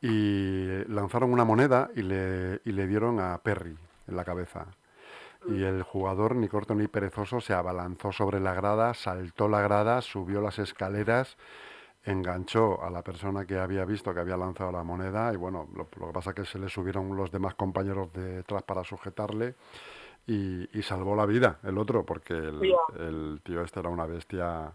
Y 0.01 0.83
lanzaron 0.87 1.31
una 1.31 1.45
moneda 1.45 1.89
y 1.95 2.01
le, 2.01 2.61
y 2.65 2.71
le 2.71 2.87
dieron 2.87 3.19
a 3.19 3.37
Perry 3.39 3.77
en 4.07 4.15
la 4.15 4.23
cabeza. 4.23 4.67
Y 5.47 5.63
el 5.63 5.83
jugador, 5.83 6.35
ni 6.35 6.47
corto 6.47 6.75
ni 6.75 6.87
perezoso, 6.87 7.39
se 7.39 7.53
abalanzó 7.53 8.11
sobre 8.11 8.39
la 8.39 8.53
grada, 8.53 8.93
saltó 8.93 9.47
la 9.47 9.61
grada, 9.61 10.01
subió 10.01 10.41
las 10.41 10.59
escaleras, 10.59 11.37
enganchó 12.03 12.83
a 12.83 12.89
la 12.89 13.03
persona 13.03 13.45
que 13.45 13.57
había 13.57 13.85
visto 13.85 14.13
que 14.13 14.19
había 14.19 14.37
lanzado 14.37 14.71
la 14.71 14.83
moneda 14.83 15.31
y 15.33 15.37
bueno, 15.37 15.67
lo, 15.75 15.87
lo 15.99 16.07
que 16.07 16.13
pasa 16.13 16.29
es 16.31 16.35
que 16.35 16.45
se 16.45 16.59
le 16.59 16.69
subieron 16.69 17.15
los 17.15 17.31
demás 17.31 17.55
compañeros 17.55 18.11
detrás 18.13 18.63
para 18.63 18.83
sujetarle 18.83 19.55
y, 20.27 20.77
y 20.77 20.81
salvó 20.83 21.15
la 21.15 21.25
vida 21.25 21.59
el 21.63 21.77
otro 21.77 22.05
porque 22.05 22.33
el, 22.33 23.41
tío 23.43 23.61
este 23.63 23.79
era 23.79 23.89
una 23.89 24.05
bestia 24.05 24.73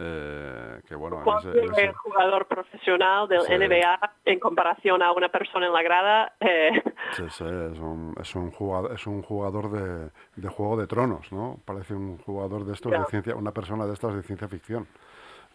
eh, 0.00 0.80
que 0.86 0.94
bueno, 0.94 1.16
en 1.16 1.22
ese- 1.22 1.50
Cualquier 1.50 1.64
en 1.64 1.70
ese- 1.72 1.92
jugador 1.94 2.46
profesional 2.46 3.28
del 3.28 3.42
Sí. 3.42 3.52
NBA 3.52 3.98
en 4.26 4.38
comparación 4.38 5.02
a 5.02 5.10
una 5.12 5.28
persona 5.28 5.66
en 5.66 5.72
la 5.72 5.82
grada, 5.82 6.34
eh, 6.40 6.70
Sí, 7.12 7.24
sí, 7.30 7.44
es 7.44 7.78
un, 7.78 8.14
es 8.20 8.34
un 8.36 8.50
jugador, 8.52 8.92
es 8.92 9.06
un 9.06 9.22
jugador 9.22 9.70
de, 9.72 10.10
de 10.36 10.48
Juego 10.48 10.76
de 10.76 10.86
Tronos, 10.86 11.32
¿no? 11.32 11.58
Parece 11.64 11.94
un 11.94 12.18
jugador 12.18 12.64
de 12.64 12.74
estos 12.74 12.92
de 12.92 13.04
ciencia, 13.06 13.34
una 13.34 13.52
persona 13.52 13.86
de 13.86 13.94
estas 13.94 14.14
de 14.14 14.22
ciencia 14.22 14.46
ficción, 14.48 14.86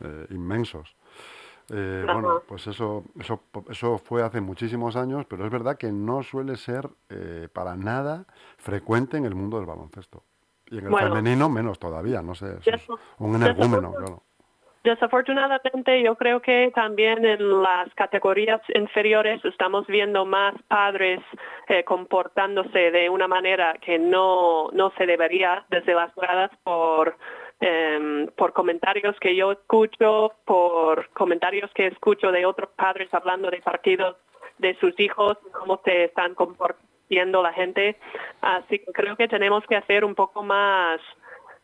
eh, 0.01 0.27
inmensos. 0.31 0.93
Eh, 1.71 2.03
bueno, 2.05 2.41
pues 2.47 2.67
eso, 2.67 3.03
eso, 3.19 3.41
eso 3.69 3.97
fue 3.97 4.21
hace 4.23 4.41
muchísimos 4.41 4.95
años, 4.95 5.25
pero 5.27 5.45
es 5.45 5.51
verdad 5.51 5.77
que 5.77 5.91
no 5.91 6.23
suele 6.23 6.57
ser 6.57 6.89
eh, 7.09 7.47
para 7.53 7.75
nada 7.75 8.25
frecuente 8.57 9.17
en 9.17 9.25
el 9.25 9.35
mundo 9.35 9.57
del 9.57 9.65
baloncesto. 9.65 10.23
Y 10.67 10.79
en 10.79 10.85
el 10.85 10.91
Bueno. 10.91 11.09
femenino 11.09 11.49
menos 11.49 11.79
todavía, 11.79 12.21
no 12.21 12.35
sé, 12.35 12.57
es 12.65 12.87
un 13.19 13.35
energúmeno, 13.35 13.93
claro. 13.93 14.23
Desafortunadamente, 14.83 16.03
yo 16.03 16.15
creo 16.15 16.41
que 16.41 16.69
también 16.75 17.23
en 17.23 17.63
las 17.63 17.93
categorías 17.95 18.59
inferiores 18.75 19.43
estamos 19.45 19.87
viendo 19.87 20.25
más 20.25 20.55
padres 20.67 21.21
eh, 21.69 21.85
comportándose 21.85 22.91
de 22.91 23.09
una 23.09 23.29
manera 23.29 23.75
que 23.79 23.97
no, 23.97 24.69
no 24.73 24.91
se 24.97 25.05
debería 25.05 25.65
desde 25.69 25.93
las 25.93 26.13
gradas 26.15 26.51
por, 26.63 27.15
em, 27.65 28.27
por 28.35 28.51
comentarios 28.51 29.17
que 29.21 29.35
yo 29.35 29.53
escucho, 29.53 30.33
por 30.43 31.09
comentarios 31.11 31.71
que 31.73 31.87
escucho 31.87 32.29
de 32.31 32.45
otros 32.45 32.69
padres 32.75 33.07
hablando 33.13 33.49
de 33.49 33.61
partidos 33.61 34.17
de 34.57 34.75
sus 34.79 34.99
hijos, 34.99 35.37
cómo 35.53 35.79
se 35.85 36.05
están 36.05 36.35
comportando 36.35 37.41
la 37.41 37.53
gente. 37.53 37.95
Así 38.41 38.79
que 38.79 38.91
creo 38.91 39.15
que 39.15 39.29
tenemos 39.29 39.63
que 39.65 39.77
hacer 39.77 40.03
un 40.03 40.13
poco 40.13 40.43
más 40.43 40.99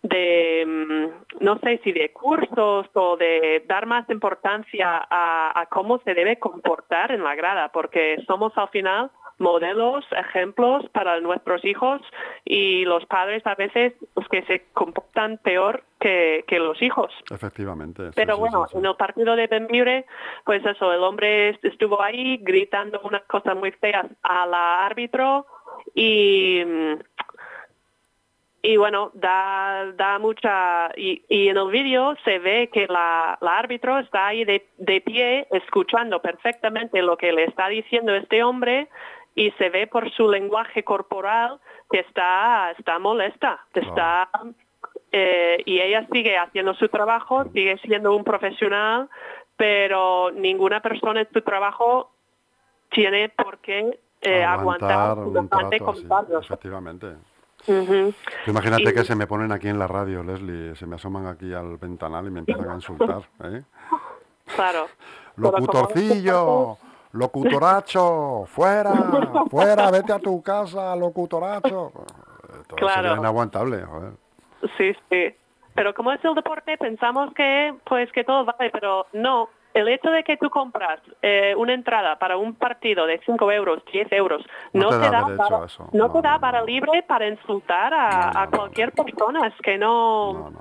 de, 0.02 0.64
mm, 0.66 1.44
no 1.44 1.60
sé 1.60 1.82
si 1.84 1.92
de 1.92 2.14
cursos 2.14 2.88
o 2.94 3.18
de 3.18 3.66
dar 3.68 3.86
más 3.86 4.10
importancia 4.10 5.06
a 5.10 5.68
cómo 5.70 6.00
se 6.06 6.14
debe 6.14 6.40
comportar 6.40 7.12
en 7.12 7.24
la 7.24 7.36
grada, 7.36 7.74
porque 7.74 8.24
somos 8.26 8.58
al 8.58 8.70
final 8.70 9.12
modelos, 9.40 10.06
ejemplos 10.12 10.88
para 10.92 11.20
nuestros 11.22 11.64
hijos 11.66 12.02
y 12.46 12.86
los 12.86 13.06
padres 13.06 13.46
a 13.48 13.56
veces 13.56 13.94
los 14.16 14.28
que 14.28 14.44
se 14.44 14.66
comportan 14.74 15.38
peor 15.38 15.84
que, 16.00 16.44
que 16.48 16.60
los 16.60 16.82
hijos. 16.82 17.12
Efectivamente. 17.32 18.08
sí, 18.08 18.14
Pero 18.16 18.36
sí, 18.36 18.40
bueno, 18.42 18.68
sí, 18.68 18.78
en 18.78 18.86
el 18.86 18.96
partido 18.96 19.36
de 19.36 19.48
Benviure, 19.48 20.06
pues 20.46 20.66
eso, 20.66 20.94
el 20.94 21.04
hombre 21.04 21.50
est- 21.50 21.66
estuvo 21.66 22.02
ahí 22.02 22.38
gritando 22.42 23.00
unas 23.04 23.24
cosas 23.24 23.56
muy 23.56 23.72
feas 23.72 24.06
a 24.24 24.46
la 24.46 24.86
árbitro 24.86 25.46
y 25.96 26.64
y 28.62 28.76
bueno, 28.76 29.12
da, 29.14 29.94
da 29.96 30.20
mucha... 30.20 30.92
Y, 30.98 31.24
y 31.30 31.48
en 31.48 31.56
el 31.56 31.70
vídeo 31.70 32.16
se 32.26 32.40
ve 32.40 32.70
que 32.74 32.88
la, 32.88 33.38
la 33.40 33.58
árbitro 33.58 33.98
está 34.00 34.28
ahí 34.28 34.44
de, 34.44 34.68
de 34.78 35.00
pie 35.00 35.48
escuchando 35.52 36.22
perfectamente 36.22 37.02
lo 37.02 37.16
que 37.16 37.32
le 37.32 37.46
está 37.46 37.70
diciendo 37.70 38.14
este 38.14 38.44
hombre 38.44 38.90
y 39.36 39.52
se 39.52 39.70
ve 39.70 39.88
por 39.88 40.12
su 40.12 40.30
lenguaje 40.30 40.84
corporal 40.84 41.60
que 41.90 42.00
está, 42.00 42.72
está 42.78 43.00
molesta, 43.00 43.60
que 43.74 43.80
está... 43.82 44.30
eh, 45.12 45.64
y 45.66 45.80
ella 45.80 46.06
sigue 46.12 46.38
haciendo 46.38 46.74
su 46.76 46.88
trabajo, 46.90 47.46
sigue 47.54 47.78
siendo 47.80 48.16
un 48.16 48.24
profesional, 48.24 49.10
pero 49.58 50.32
ninguna 50.32 50.82
persona 50.82 51.22
en 51.22 51.28
su 51.34 51.42
trabajo 51.42 52.12
tiene 52.92 53.30
por 53.30 53.58
qué 53.60 54.00
eh, 54.22 54.44
aguantar 54.44 55.18
un 55.20 55.34
semejante 55.34 55.78
trato 55.78 55.92
así, 55.92 56.08
efectivamente. 56.46 57.08
Imagínate 58.48 58.84
Y- 58.90 58.94
que 58.94 59.04
se 59.04 59.16
me 59.16 59.28
ponen 59.28 59.52
aquí 59.52 59.68
en 59.68 59.80
la 59.80 59.88
radio, 59.88 60.24
Leslie, 60.24 60.76
se 60.76 60.86
me 60.86 60.96
asoman 60.96 61.28
aquí 61.28 61.54
al 61.54 61.78
ventanal 61.78 62.26
y 62.28 62.32
me 62.32 62.40
empiezan 62.40 62.70
a 62.70 62.76
insultar. 62.76 63.22
¿eh? 63.44 63.64
Claro. 64.56 64.88
¡Locutorcillo! 65.36 66.78
¡Locutoracho! 67.12 68.46
¡Fuera! 68.48 68.94
¡Fuera! 69.50 69.92
¡Vete 69.92 70.14
a 70.14 70.20
tu 70.20 70.42
casa, 70.42 70.96
locutoracho! 70.96 71.92
Todo 72.68 72.76
Claro. 72.78 73.02
sería 73.02 73.18
inaguantable, 73.18 73.82
joder. 73.84 74.14
Sí, 74.78 74.94
sí. 75.10 75.36
Pero 75.76 75.94
como 75.94 76.12
es 76.12 76.24
el 76.26 76.36
deporte, 76.36 76.78
pensamos 76.78 77.34
que 77.34 77.74
pues 77.86 78.12
que 78.12 78.24
todo 78.24 78.46
vale, 78.46 78.70
pero 78.72 79.06
no. 79.14 79.50
El 79.74 79.88
hecho 79.88 80.10
de 80.10 80.24
que 80.24 80.36
tú 80.36 80.50
compras 80.50 81.00
eh, 81.22 81.54
una 81.56 81.74
entrada 81.74 82.18
para 82.18 82.38
un 82.38 82.56
partido 82.56 83.06
de 83.06 83.22
5 83.24 83.52
euros, 83.52 83.84
10 83.94 84.12
euros, 84.14 84.44
No 84.74 84.90
no, 84.90 84.90
te 84.90 85.06
te, 85.06 85.12
da 85.12 85.22
para, 85.38 85.66
eso. 85.66 85.88
no 85.94 86.08
No, 86.08 86.12
te 86.12 86.22
da 86.28 86.40
para 86.40 86.64
libre 86.64 87.04
para 87.04 87.28
insultar 87.28 87.94
a, 87.94 88.48
cualquier 88.52 88.92
persona. 88.94 89.48
Es 89.48 89.54
que 89.62 89.78
no... 89.78 90.52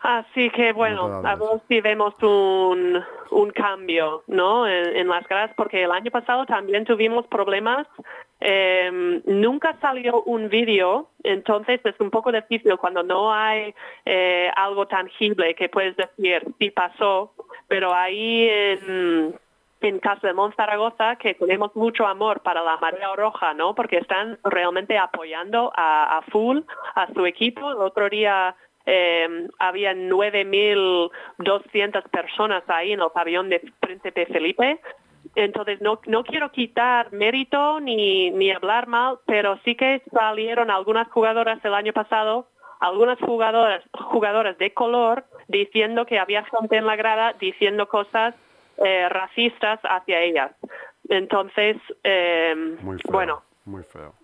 Así 0.00 0.48
que 0.50 0.72
bueno, 0.72 1.20
a 1.24 1.34
ver 1.36 1.60
si 1.68 1.80
vemos 1.82 2.14
un, 2.22 3.04
un 3.30 3.50
cambio 3.50 4.22
¿no? 4.28 4.66
en, 4.66 4.96
en 4.96 5.08
las 5.08 5.28
gradas, 5.28 5.50
porque 5.56 5.84
el 5.84 5.90
año 5.92 6.10
pasado 6.10 6.46
también 6.46 6.84
tuvimos 6.86 7.26
problemas. 7.26 7.86
Eh, 8.40 9.20
nunca 9.26 9.76
salió 9.82 10.22
un 10.22 10.48
vídeo, 10.48 11.08
entonces 11.22 11.80
es 11.84 12.00
un 12.00 12.10
poco 12.10 12.32
difícil 12.32 12.78
cuando 12.78 13.02
no 13.02 13.30
hay 13.30 13.74
eh, 14.06 14.50
algo 14.56 14.86
tangible 14.86 15.54
que 15.54 15.68
puedes 15.68 15.94
decir 15.94 16.42
si 16.58 16.70
pasó, 16.70 17.34
pero 17.68 17.92
ahí 17.92 18.48
en, 18.48 19.34
en 19.82 19.98
Casa 19.98 20.28
de 20.28 20.32
Monzaragoza 20.32 21.16
que 21.16 21.34
tenemos 21.34 21.76
mucho 21.76 22.06
amor 22.06 22.40
para 22.40 22.62
la 22.62 22.78
Marea 22.78 23.14
Roja, 23.14 23.52
¿no? 23.52 23.74
Porque 23.74 23.98
están 23.98 24.38
realmente 24.44 24.96
apoyando 24.96 25.70
a, 25.76 26.16
a 26.16 26.22
full 26.22 26.60
a 26.94 27.12
su 27.12 27.26
equipo. 27.26 27.70
El 27.70 27.82
otro 27.82 28.08
día 28.08 28.56
eh, 28.86 29.48
había 29.58 29.92
9.200 29.94 32.02
personas 32.10 32.62
ahí 32.68 32.92
en 32.92 33.00
el 33.00 33.10
pabellón 33.12 33.48
de 33.48 33.60
Príncipe 33.80 34.26
Felipe. 34.26 34.80
Entonces 35.34 35.80
no, 35.80 36.00
no 36.06 36.24
quiero 36.24 36.50
quitar 36.50 37.12
mérito 37.12 37.80
ni, 37.80 38.30
ni 38.30 38.50
hablar 38.50 38.86
mal, 38.88 39.18
pero 39.26 39.58
sí 39.64 39.74
que 39.76 40.02
salieron 40.12 40.70
algunas 40.70 41.08
jugadoras 41.08 41.64
el 41.64 41.74
año 41.74 41.92
pasado, 41.92 42.48
algunas 42.80 43.18
jugadoras, 43.20 43.84
jugadoras 43.92 44.58
de 44.58 44.72
color, 44.72 45.24
diciendo 45.48 46.06
que 46.06 46.18
había 46.18 46.44
gente 46.44 46.76
en 46.76 46.86
la 46.86 46.96
grada 46.96 47.34
diciendo 47.34 47.88
cosas 47.88 48.34
eh, 48.78 49.08
racistas 49.08 49.78
hacia 49.82 50.20
ellas. 50.22 50.52
Entonces, 51.08 51.76
eh, 52.02 52.54
Muy 52.80 52.98
feo. 52.98 53.12
bueno, 53.12 53.42
Muy 53.66 53.82
feo. 53.84 54.14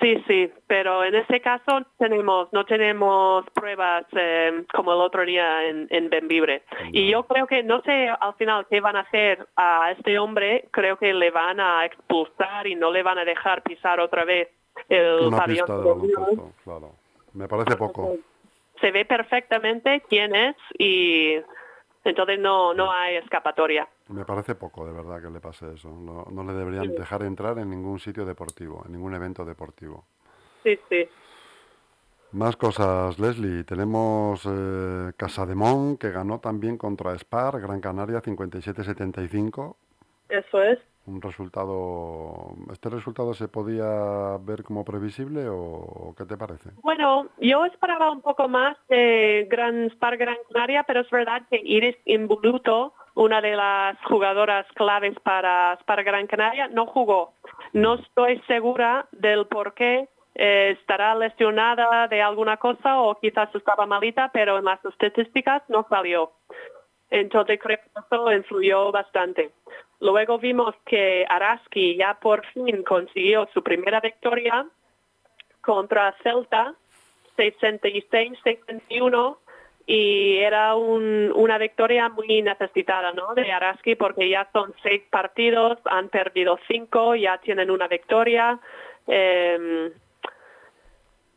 Sí, 0.00 0.22
sí, 0.26 0.50
pero 0.66 1.04
en 1.04 1.14
este 1.14 1.40
caso 1.40 1.80
tenemos, 1.98 2.48
no 2.52 2.64
tenemos 2.64 3.44
pruebas 3.54 4.04
eh, 4.16 4.64
como 4.74 4.92
el 4.92 4.98
otro 5.00 5.24
día 5.24 5.64
en, 5.64 5.86
en 5.90 6.10
Benvibre. 6.10 6.62
Y 6.92 7.08
yo 7.08 7.22
creo 7.24 7.46
que, 7.46 7.62
no 7.62 7.80
sé 7.82 8.08
al 8.08 8.34
final 8.34 8.66
qué 8.68 8.80
van 8.80 8.96
a 8.96 9.00
hacer 9.00 9.46
a 9.56 9.92
este 9.92 10.18
hombre, 10.18 10.66
creo 10.72 10.96
que 10.98 11.14
le 11.14 11.30
van 11.30 11.60
a 11.60 11.84
expulsar 11.84 12.66
y 12.66 12.74
no 12.74 12.90
le 12.90 13.02
van 13.04 13.18
a 13.18 13.24
dejar 13.24 13.62
pisar 13.62 14.00
otra 14.00 14.24
vez 14.24 14.48
el 14.88 15.26
Una 15.28 15.36
pabellón. 15.38 15.66
pista 15.66 15.76
de 15.76 15.82
colombiano. 15.82 16.20
baloncesto, 16.20 16.52
claro. 16.64 16.92
Me 17.34 17.46
parece 17.48 17.76
poco. 17.76 18.16
Se 18.80 18.90
ve 18.90 19.04
perfectamente 19.04 20.02
quién 20.08 20.34
es 20.34 20.56
y 20.78 21.36
entonces 22.06 22.38
no, 22.38 22.72
no 22.74 22.92
hay 22.92 23.16
escapatoria. 23.16 23.88
Me 24.08 24.24
parece 24.24 24.54
poco, 24.54 24.86
de 24.86 24.92
verdad, 24.92 25.20
que 25.20 25.30
le 25.30 25.40
pase 25.40 25.72
eso. 25.74 25.90
No, 25.90 26.26
no 26.30 26.44
le 26.44 26.52
deberían 26.52 26.94
dejar 26.94 27.22
entrar 27.22 27.58
en 27.58 27.70
ningún 27.70 27.98
sitio 27.98 28.24
deportivo, 28.24 28.82
en 28.86 28.92
ningún 28.92 29.14
evento 29.14 29.44
deportivo. 29.44 30.04
Sí, 30.62 30.78
sí. 30.88 31.08
Más 32.32 32.56
cosas, 32.56 33.18
Leslie. 33.18 33.64
Tenemos 33.64 34.42
eh, 34.46 35.12
Casademón, 35.16 35.96
que 35.96 36.10
ganó 36.10 36.40
también 36.40 36.76
contra 36.76 37.14
Spar, 37.14 37.60
Gran 37.60 37.80
Canaria, 37.80 38.20
57-75. 38.22 39.76
Eso 40.28 40.62
es. 40.62 40.78
Un 41.06 41.22
resultado... 41.22 42.54
¿Este 42.72 42.88
resultado 42.90 43.32
se 43.34 43.48
podía 43.48 44.36
ver 44.40 44.64
como 44.64 44.84
previsible 44.84 45.46
o 45.48 46.14
qué 46.18 46.24
te 46.24 46.36
parece? 46.36 46.70
Bueno, 46.82 47.28
yo 47.40 47.64
esperaba 47.64 48.10
un 48.10 48.20
poco 48.22 48.48
más 48.48 48.76
de 48.88 49.46
Gran 49.50 49.86
Spar 49.90 50.16
Gran 50.16 50.36
Canaria, 50.52 50.82
pero 50.82 51.00
es 51.00 51.10
verdad 51.10 51.42
que 51.48 51.60
Iris 51.64 51.96
Involuto, 52.06 52.92
una 53.14 53.40
de 53.40 53.54
las 53.54 53.96
jugadoras 54.04 54.66
claves 54.74 55.14
para 55.22 55.74
Spar 55.80 56.02
Gran 56.02 56.26
Canaria, 56.26 56.68
no 56.68 56.86
jugó. 56.86 57.32
No 57.72 57.94
estoy 57.94 58.40
segura 58.46 59.06
del 59.12 59.46
por 59.46 59.74
qué. 59.74 60.08
eh, 60.38 60.76
estará 60.78 61.14
lesionada 61.14 62.08
de 62.08 62.20
alguna 62.20 62.58
cosa 62.58 63.00
o 63.00 63.14
quizás 63.18 63.48
estaba 63.54 63.86
malita, 63.86 64.30
pero 64.34 64.58
en 64.58 64.66
las 64.66 64.84
estadísticas 64.84 65.62
no 65.68 65.86
salió. 65.88 66.30
Entonces 67.10 67.58
creo 67.62 67.78
que 67.78 67.90
eso 68.00 68.32
influyó 68.32 68.90
bastante. 68.92 69.50
Luego 70.00 70.38
vimos 70.38 70.74
que 70.84 71.24
Araski 71.28 71.96
ya 71.96 72.14
por 72.20 72.44
fin 72.46 72.82
consiguió 72.82 73.48
su 73.54 73.62
primera 73.62 74.00
victoria 74.00 74.66
contra 75.60 76.14
Celta, 76.22 76.74
66-61, 77.36 79.38
y 79.88 80.38
era 80.38 80.74
un- 80.74 81.30
una 81.34 81.58
victoria 81.58 82.08
muy 82.08 82.42
necesitada 82.42 83.12
¿no? 83.12 83.34
de 83.34 83.52
Araski 83.52 83.94
porque 83.94 84.28
ya 84.28 84.48
son 84.52 84.74
seis 84.82 85.02
partidos, 85.10 85.78
han 85.84 86.08
perdido 86.08 86.58
cinco, 86.66 87.14
ya 87.14 87.38
tienen 87.38 87.70
una 87.70 87.86
victoria. 87.86 88.58
Eh, 89.06 89.92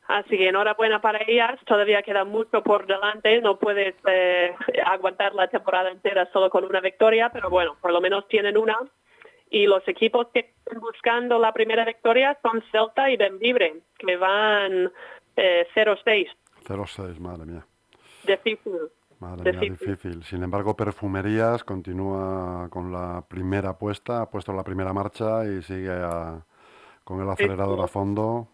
Así 0.10 0.38
que 0.40 0.50
enhorabuena 0.50 1.02
para 1.02 1.20
ellas, 1.28 1.60
todavía 1.68 2.02
queda 2.02 2.24
mucho 2.26 2.64
por 2.64 2.88
delante, 2.88 3.40
no 3.42 3.60
puedes 3.60 3.94
eh, 4.08 4.56
aguantar 4.84 5.36
la 5.36 5.48
temporada 5.50 5.92
entera 5.92 6.28
solo 6.34 6.50
con 6.50 6.64
una 6.66 6.82
victoria, 6.82 7.30
pero 7.32 7.52
bueno, 7.52 7.78
por 7.80 7.92
lo 7.94 8.02
menos 8.02 8.28
tienen 8.28 8.58
una. 8.58 8.76
Y 9.52 9.68
los 9.68 9.88
equipos 9.88 10.28
que 10.34 10.40
están 10.58 10.80
buscando 10.80 11.38
la 11.38 11.54
primera 11.54 11.86
victoria 11.86 12.36
son 12.42 12.64
Celta 12.72 13.12
y 13.12 13.18
Benvibre, 13.18 13.82
que 14.00 14.18
van 14.18 14.92
eh, 15.36 15.68
0-6. 15.76 16.28
0-6, 16.68 17.20
madre 17.20 17.46
mía. 17.46 17.66
Difícil. 18.26 18.74
Madre 19.20 19.52
mía, 19.52 19.60
Difícil. 19.62 19.88
difícil. 19.96 20.24
Sin 20.24 20.42
embargo, 20.44 20.76
Perfumerías 20.76 21.64
continúa 21.64 22.68
con 22.72 22.92
la 22.92 23.24
primera 23.28 23.70
apuesta, 23.72 24.22
ha 24.24 24.30
puesto 24.32 24.54
la 24.54 24.64
primera 24.64 24.92
marcha 24.92 25.46
y 25.46 25.62
sigue 25.62 25.92
a- 25.92 26.42
con 27.04 27.22
el 27.22 27.30
acelerador 27.30 27.82
a 27.82 27.88
fondo. 27.88 28.48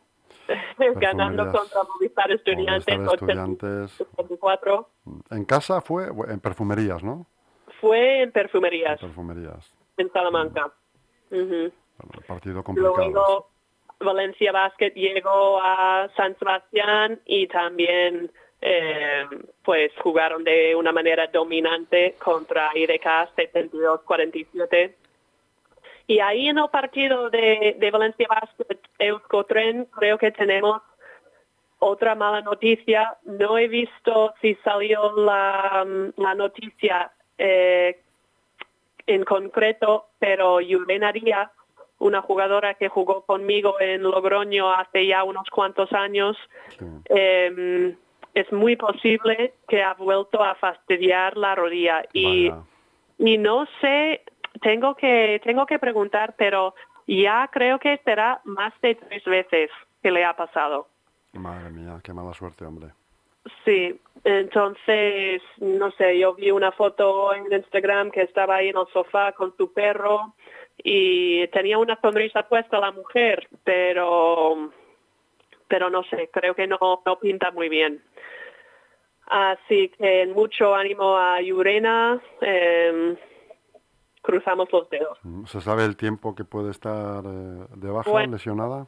Ganando 0.95 1.43
Perfumerías. 1.43 1.53
contra 1.53 1.83
Movistar 1.93 2.31
Estudiantes, 2.31 2.97
Movistar 2.97 3.13
Estudiantes. 3.13 4.01
84. 4.17 4.89
En 5.31 5.45
casa 5.45 5.81
fue 5.81 6.07
en 6.27 6.39
Perfumerías, 6.39 7.03
¿no? 7.03 7.25
Fue 7.81 8.21
en 8.21 8.31
perfumerías, 8.31 8.99
Perfumerías. 8.99 9.73
en 9.97 10.11
Salamanca. 10.11 10.71
Bueno, 11.29 11.71
partido 12.27 12.63
complicado. 12.63 12.95
Luego 12.95 13.49
Valencia 13.99 14.51
Basket 14.51 14.91
llegó 14.95 15.59
a 15.61 16.09
San 16.15 16.37
Sebastián 16.37 17.19
y 17.25 17.47
también 17.47 18.31
eh, 18.61 19.25
pues 19.63 19.91
jugaron 20.01 20.43
de 20.43 20.75
una 20.75 20.91
manera 20.91 21.27
dominante 21.27 22.15
contra 22.23 22.71
IDK 22.75 23.35
72-47. 23.35 24.93
Y 26.07 26.19
ahí 26.19 26.47
en 26.49 26.57
el 26.59 26.69
partido 26.69 27.29
de, 27.29 27.75
de 27.79 27.91
Valencia 27.91 28.27
Basket 28.29 28.79
Euskotren 28.99 29.85
creo 29.85 30.17
que 30.17 30.31
tenemos 30.31 30.81
otra 31.79 32.15
mala 32.15 32.41
noticia. 32.41 33.17
No 33.23 33.57
he 33.57 33.67
visto 33.67 34.33
si 34.41 34.55
salió 34.63 35.13
la, 35.15 35.85
la 36.17 36.35
noticia 36.35 37.11
eh, 37.37 37.99
en 39.07 39.23
concreto, 39.23 40.07
pero 40.19 40.61
Yurena 40.61 41.11
Díaz, 41.11 41.49
una 41.99 42.21
jugadora 42.21 42.73
que 42.75 42.87
jugó 42.89 43.21
conmigo 43.21 43.79
en 43.79 44.03
Logroño 44.03 44.71
hace 44.71 45.07
ya 45.07 45.23
unos 45.23 45.49
cuantos 45.49 45.91
años, 45.93 46.37
Sí. 46.77 46.85
eh, 47.09 47.95
es 48.33 48.51
muy 48.51 48.75
posible 48.75 49.53
que 49.67 49.81
ha 49.81 49.93
vuelto 49.93 50.43
a 50.43 50.55
fastidiar 50.55 51.37
la 51.37 51.55
rodilla 51.55 52.03
y 52.11 52.51
no 53.17 53.65
sé, 53.79 54.23
tengo 54.61 54.95
que 54.95 55.41
tengo 55.43 55.65
que 55.65 55.79
preguntar, 55.79 56.35
pero 56.37 56.75
ya 57.07 57.49
creo 57.51 57.79
que 57.79 57.99
será 58.03 58.41
más 58.43 58.73
de 58.81 58.95
tres 58.95 59.23
veces 59.25 59.69
que 60.01 60.11
le 60.11 60.25
ha 60.25 60.35
pasado. 60.35 60.87
Madre 61.33 61.69
mía, 61.69 61.99
qué 62.03 62.13
mala 62.13 62.33
suerte, 62.33 62.65
hombre. 62.65 62.91
Sí, 63.63 63.99
entonces, 64.23 65.41
no 65.59 65.91
sé, 65.91 66.17
yo 66.17 66.33
vi 66.33 66.49
una 66.49 66.71
foto 66.71 67.33
en 67.33 67.51
Instagram 67.51 68.09
que 68.09 68.23
estaba 68.23 68.55
ahí 68.55 68.69
en 68.69 68.77
el 68.77 68.87
sofá 68.91 69.33
con 69.33 69.55
su 69.55 69.71
perro 69.71 70.33
y 70.77 71.47
tenía 71.49 71.77
una 71.77 71.99
sonrisa 72.01 72.47
puesta 72.47 72.79
la 72.79 72.91
mujer, 72.91 73.47
pero, 73.63 74.71
pero 75.67 75.89
no 75.89 76.03
sé, 76.03 76.29
creo 76.33 76.55
que 76.55 76.65
no, 76.65 76.79
no 77.05 77.19
pinta 77.19 77.51
muy 77.51 77.69
bien. 77.69 78.01
Así 79.27 79.89
que 79.89 80.27
mucho 80.27 80.75
ánimo 80.75 81.17
a 81.17 81.41
Yurena, 81.41 82.21
em, 82.41 83.15
cruzamos 84.25 84.67
los 84.73 84.89
dedos. 84.89 85.17
Mm, 85.23 85.45
¿Se 85.45 85.61
sabe 85.61 85.85
el 85.85 85.95
tiempo 85.95 86.35
que 86.35 86.43
puede 86.43 86.71
estar 86.71 87.23
eh, 87.25 87.65
de 87.75 87.89
baja, 87.91 88.09
Bueno. 88.11 88.33
lesionada? 88.33 88.87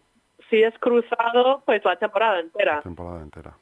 Si 0.50 0.62
es 0.62 0.78
cruzado, 0.80 1.62
pues 1.65 1.84
la 1.86 1.97
temporada 1.97 2.39
entera. 2.39 2.76
La 2.76 2.82
temporada 2.82 3.21
entera. 3.21 3.54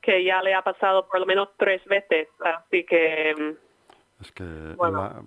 que 0.00 0.24
ya 0.24 0.40
le 0.42 0.54
ha 0.54 0.62
pasado 0.62 1.06
por 1.06 1.20
lo 1.20 1.26
menos 1.26 1.50
tres 1.58 1.84
veces, 1.84 2.28
así 2.42 2.84
que 2.84 3.34
mm, 3.38 3.68
Es 4.20 4.32
que 4.32 4.42
Bueno. 4.76 5.00
la- 5.02 5.22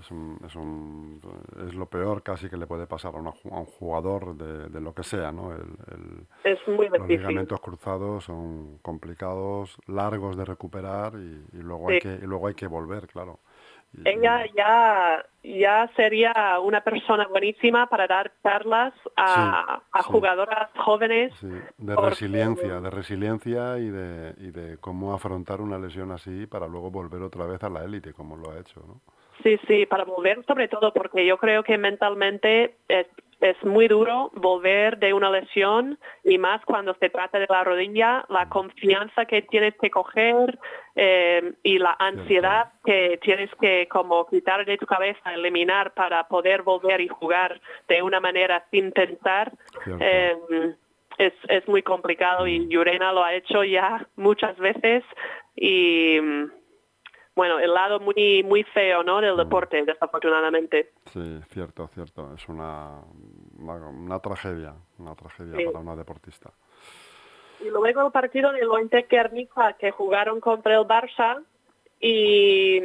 es, 0.00 0.10
un- 0.12 0.38
es, 0.46 0.54
un- 0.54 1.20
es 1.66 1.74
lo 1.74 1.86
peor 1.86 2.22
casi 2.22 2.48
que 2.48 2.56
le 2.56 2.66
puede 2.68 2.86
pasar 2.86 3.14
a, 3.14 3.18
una 3.18 3.30
a 3.30 3.58
un 3.58 3.64
jugador 3.66 4.36
de, 4.36 4.68
de 4.68 4.80
lo 4.80 4.92
que 4.94 5.02
sea, 5.02 5.32
¿no? 5.32 5.52
El- 5.52 5.76
el- 5.92 6.26
es 6.44 6.58
muy 6.68 6.88
los 6.88 6.92
difícil. 6.98 7.16
ligamentos 7.18 7.60
cruzados 7.60 8.24
son 8.24 8.78
complicados, 8.82 9.76
largos 9.88 10.36
de 10.36 10.44
recuperar 10.44 11.14
y, 11.16 11.46
y 11.56 11.62
luego 11.62 11.88
hay 11.88 11.98
que 11.98 12.14
y 12.14 12.26
luego 12.26 12.46
hay 12.46 12.54
que 12.54 12.68
volver, 12.68 13.08
claro. 13.08 13.40
Ella 14.04 14.44
ya, 14.54 15.24
ya 15.42 15.90
sería 15.96 16.60
una 16.62 16.82
persona 16.82 17.26
buenísima 17.26 17.86
para 17.88 18.06
dar 18.06 18.30
charlas 18.42 18.92
a, 19.16 19.80
Sí, 19.80 19.84
a 19.92 20.02
sí. 20.02 20.08
jugadoras 20.12 20.70
jóvenes. 20.76 21.32
Sí, 21.40 21.48
de 21.78 21.94
porque- 21.94 22.10
resiliencia, 22.10 22.80
de 22.80 22.90
resiliencia 22.90 23.78
y 23.78 23.88
de, 23.88 24.34
y 24.38 24.50
de 24.50 24.76
cómo 24.78 25.14
afrontar 25.14 25.60
una 25.62 25.78
lesión 25.78 26.12
así 26.12 26.46
para 26.46 26.66
luego 26.68 26.90
volver 26.90 27.22
otra 27.22 27.46
vez 27.46 27.62
a 27.64 27.70
la 27.70 27.82
élite, 27.82 28.12
como 28.12 28.36
lo 28.36 28.50
ha 28.52 28.58
hecho, 28.60 28.80
¿no? 28.86 29.00
Sí, 29.42 29.58
sí, 29.66 29.86
para 29.86 30.04
volver 30.04 30.44
sobre 30.46 30.68
todo 30.68 30.92
porque 30.92 31.24
yo 31.24 31.38
creo 31.38 31.62
que 31.62 31.78
mentalmente 31.78 32.76
es, 32.88 33.06
es 33.40 33.62
muy 33.64 33.86
duro 33.86 34.30
volver 34.34 34.98
de 34.98 35.12
una 35.12 35.30
lesión 35.30 35.98
y 36.24 36.38
más 36.38 36.64
cuando 36.64 36.94
se 36.94 37.08
trata 37.10 37.38
de 37.38 37.46
la 37.48 37.62
rodilla, 37.62 38.24
la 38.28 38.48
confianza 38.48 39.26
que 39.26 39.42
tienes 39.42 39.74
que 39.80 39.90
coger 39.90 40.58
eh, 40.96 41.52
y 41.62 41.78
la 41.78 41.96
ansiedad 41.98 42.72
que 42.84 43.18
tienes 43.22 43.50
que 43.60 43.86
como 43.88 44.26
quitar 44.26 44.64
de 44.64 44.76
tu 44.76 44.86
cabeza, 44.86 45.34
eliminar 45.34 45.94
para 45.94 46.26
poder 46.26 46.62
volver 46.62 47.00
y 47.00 47.08
jugar 47.08 47.60
de 47.86 48.02
una 48.02 48.18
manera 48.18 48.64
sin 48.70 48.90
pensar. 48.90 49.52
Eh, 50.00 50.36
es, 51.18 51.32
es 51.48 51.66
muy 51.68 51.82
complicado 51.82 52.46
y 52.46 52.68
Yurena 52.68 53.12
lo 53.12 53.24
ha 53.24 53.34
hecho 53.34 53.64
ya 53.64 54.06
muchas 54.16 54.56
veces 54.58 55.04
y 55.54 56.18
mm, 56.20 56.57
bueno, 57.38 57.60
el 57.60 57.72
lado 57.72 58.00
muy 58.00 58.42
muy 58.42 58.64
feo, 58.64 59.04
¿no? 59.04 59.20
Del 59.20 59.36
deporte, 59.36 59.84
desafortunadamente. 59.84 60.90
Sí, 61.12 61.40
cierto, 61.50 61.86
cierto. 61.94 62.34
Es 62.34 62.48
una, 62.48 63.00
una, 63.56 63.74
una 63.90 64.18
tragedia, 64.18 64.74
una 64.98 65.14
tragedia 65.14 65.56
Sí. 65.56 65.64
para 65.66 65.78
una 65.78 65.94
deportista. 65.94 66.50
Y 67.60 67.70
luego 67.70 68.04
el 68.04 68.10
partido 68.10 68.50
de 68.50 68.64
Lointec 68.64 69.08
Guernica 69.08 69.74
que 69.74 69.92
jugaron 69.92 70.40
contra 70.40 70.74
el 70.74 70.84
Barça 70.84 71.44
y, 72.00 72.80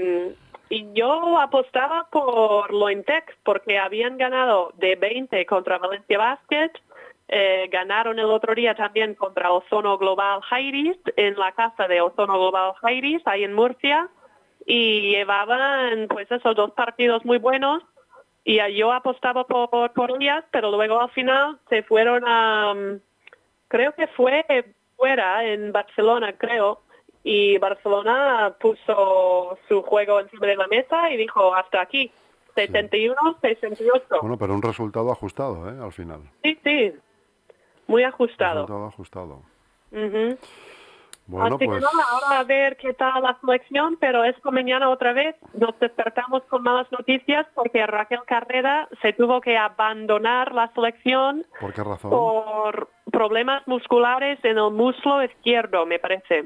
y 0.70 0.94
yo 0.94 1.40
apostaba 1.40 2.08
por 2.12 2.72
Lointec 2.72 3.36
porque 3.44 3.80
habían 3.80 4.18
ganado 4.20 4.72
de 4.78 4.96
20 4.96 5.44
contra 5.48 5.80
Valencia 5.80 6.20
Basket 6.20 6.72
eh, 7.28 7.70
ganaron 7.72 8.20
el 8.20 8.26
otro 8.26 8.54
día 8.54 8.76
también 8.76 9.16
contra 9.16 9.52
Ozono 9.52 9.98
Global 9.98 10.42
Jairis 10.42 10.98
en 11.16 11.36
la 11.40 11.54
casa 11.54 11.88
de 11.88 12.02
Ozono 12.02 12.34
Global 12.34 12.74
Jairis, 12.82 13.26
ahí 13.26 13.44
en 13.44 13.54
Murcia, 13.54 14.10
y 14.66 15.12
llevaban 15.12 16.08
pues 16.08 16.32
esos 16.32 16.56
dos 16.56 16.72
partidos 16.72 17.26
muy 17.26 17.38
buenos 17.38 17.84
y 18.44 18.60
yo 18.76 18.92
apostaba 18.92 19.46
por, 19.46 19.92
por 19.94 20.22
ellas, 20.22 20.44
pero 20.52 20.72
luego 20.72 21.02
al 21.02 21.10
final 21.12 21.60
se 21.70 21.84
fueron 21.84 22.24
a, 22.26 22.74
mm, 22.74 23.00
creo 23.68 23.94
que 23.94 24.08
fue 24.08 24.46
fuera 24.96 25.46
en 25.46 25.72
Barcelona, 25.72 26.34
creo, 26.38 26.82
y 27.24 27.58
Barcelona 27.58 28.56
puso 28.60 29.58
su 29.68 29.82
juego 29.82 30.20
encima 30.20 30.48
de 30.48 30.56
la 30.56 30.68
mesa 30.68 31.10
y 31.10 31.18
dijo 31.18 31.56
hasta 31.56 31.82
aquí, 31.82 32.12
71, 32.56 33.16
68. 33.42 34.06
Bueno, 34.22 34.38
pero 34.38 34.54
un 34.54 34.62
resultado 34.62 35.12
ajustado, 35.12 35.70
¿eh? 35.70 35.76
Al 35.82 35.92
final. 35.92 36.22
Sí, 36.44 36.60
sí, 36.64 36.94
muy 37.88 38.04
ajustado. 38.04 38.62
Resultado 38.62 38.88
ajustado. 38.88 39.42
Ujú. 39.92 40.38
Bueno, 41.26 41.56
Así 41.56 41.66
pues 41.66 41.80
que 41.80 41.86
nada, 41.86 42.04
ahora 42.12 42.40
a 42.40 42.44
ver 42.44 42.76
qué 42.76 42.94
tal 42.94 43.24
la 43.24 43.38
selección, 43.40 43.96
pero 44.00 44.26
es 44.26 44.38
como 44.42 44.56
mañana 44.56 44.90
otra 44.90 45.14
vez 45.14 45.36
nos 45.54 45.80
despertamos 45.80 46.44
con 46.44 46.64
malas 46.64 46.92
noticias 46.92 47.48
porque 47.56 47.86
Raquel 47.88 48.20
Carrera 48.26 48.90
se 49.02 49.14
tuvo 49.14 49.40
que 49.40 49.58
abandonar 49.58 50.54
la 50.54 50.68
selección 50.74 51.46
¿por 51.62 51.74
qué 51.74 51.82
razón? 51.82 52.12
por 52.12 52.90
problemas 53.10 53.66
musculares 53.68 54.38
en 54.44 54.58
el 54.58 54.72
muslo 54.72 55.24
izquierdo, 55.24 55.86
me 55.86 55.98
parece. 56.00 56.46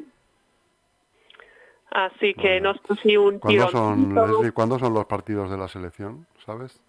Así 1.89 2.33
que 2.35 2.59
Bueno. 2.59 2.73
nos 2.73 2.81
pusimos 2.81 3.33
un 3.33 3.39
¿Cuándo 3.39 3.65
tiro. 3.65 3.71
son, 3.71 4.13
Leslie, 4.15 4.51
¿cuándo 4.51 4.77
son 4.77 4.93
los 4.93 5.05
partidos 5.05 5.49
de 5.49 5.57
la 5.57 5.67
selección? 5.67 6.27
¿Sabes? 6.45 6.79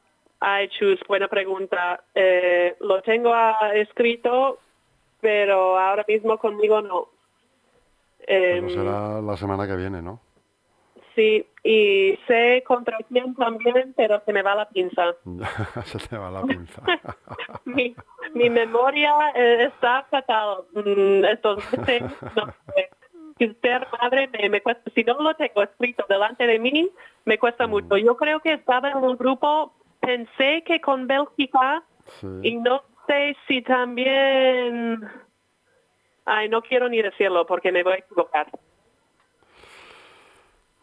Ay, 0.41 0.69
Chus, 0.69 1.01
buena 1.09 1.29
pregunta. 1.29 2.03
Eh, 2.15 2.77
lo 2.81 3.01
tengo 3.03 3.33
escrito, 3.75 4.59
pero 5.21 5.79
ahora 5.79 6.05
mismo 6.07 6.37
conmigo 6.39 6.83
no. 6.83 7.09
Pero 8.29 8.67
Em, 8.67 8.71
será 8.71 9.21
la 9.23 9.37
semana 9.37 9.67
que 9.67 9.75
viene, 9.77 10.03
¿no? 10.03 10.21
Sí, 11.15 11.45
y 11.65 12.17
sé 12.29 12.63
contra 12.67 12.97
quién 13.09 13.35
también, 13.35 13.93
pero 13.97 14.23
se 14.25 14.33
me 14.33 14.43
va 14.43 14.55
la 14.55 14.69
pinza. 14.69 15.03
Se 15.87 15.99
te 16.07 16.17
va 16.17 16.31
la 16.31 16.43
pinza. 16.47 16.83
mi, 17.65 17.97
mi 18.35 18.51
memoria 18.51 19.13
eh, 19.35 19.65
está 19.73 20.05
fatal. 20.11 20.59
Mm, 20.75 21.25
estos 21.25 21.57
meses, 21.73 22.03
no 22.37 22.47
sé. 22.75 22.91
Y 23.41 23.49
Ser 23.63 23.87
madre 24.01 24.29
me, 24.29 24.49
me 24.49 24.61
cuesta, 24.61 24.91
si 24.95 25.03
no 25.05 25.15
lo 25.21 25.35
tengo 25.35 25.63
escrito 25.63 26.05
delante 26.09 26.47
de 26.47 26.59
mí, 26.59 26.89
me 27.25 27.39
cuesta 27.39 27.67
Mm. 27.67 27.71
mucho. 27.71 27.97
Yo 27.97 28.17
creo 28.17 28.41
que 28.41 28.53
estaba 28.53 28.91
en 28.91 28.99
un 28.99 29.17
grupo, 29.17 29.73
pensé 30.01 30.63
que 30.67 30.81
con 30.81 31.07
Bélgica, 31.07 31.83
y 32.43 32.51
Sí. 32.51 32.57
no 32.59 32.83
sé 33.09 33.37
si 33.49 33.63
también... 33.63 35.01
Ay, 36.31 36.49
no 36.49 36.61
quiero 36.61 36.89
ni 36.89 37.01
decirlo 37.01 37.47
porque 37.47 37.73
me 37.73 37.83
voy 37.83 37.95
a 37.95 37.97
equivocar. 37.97 38.49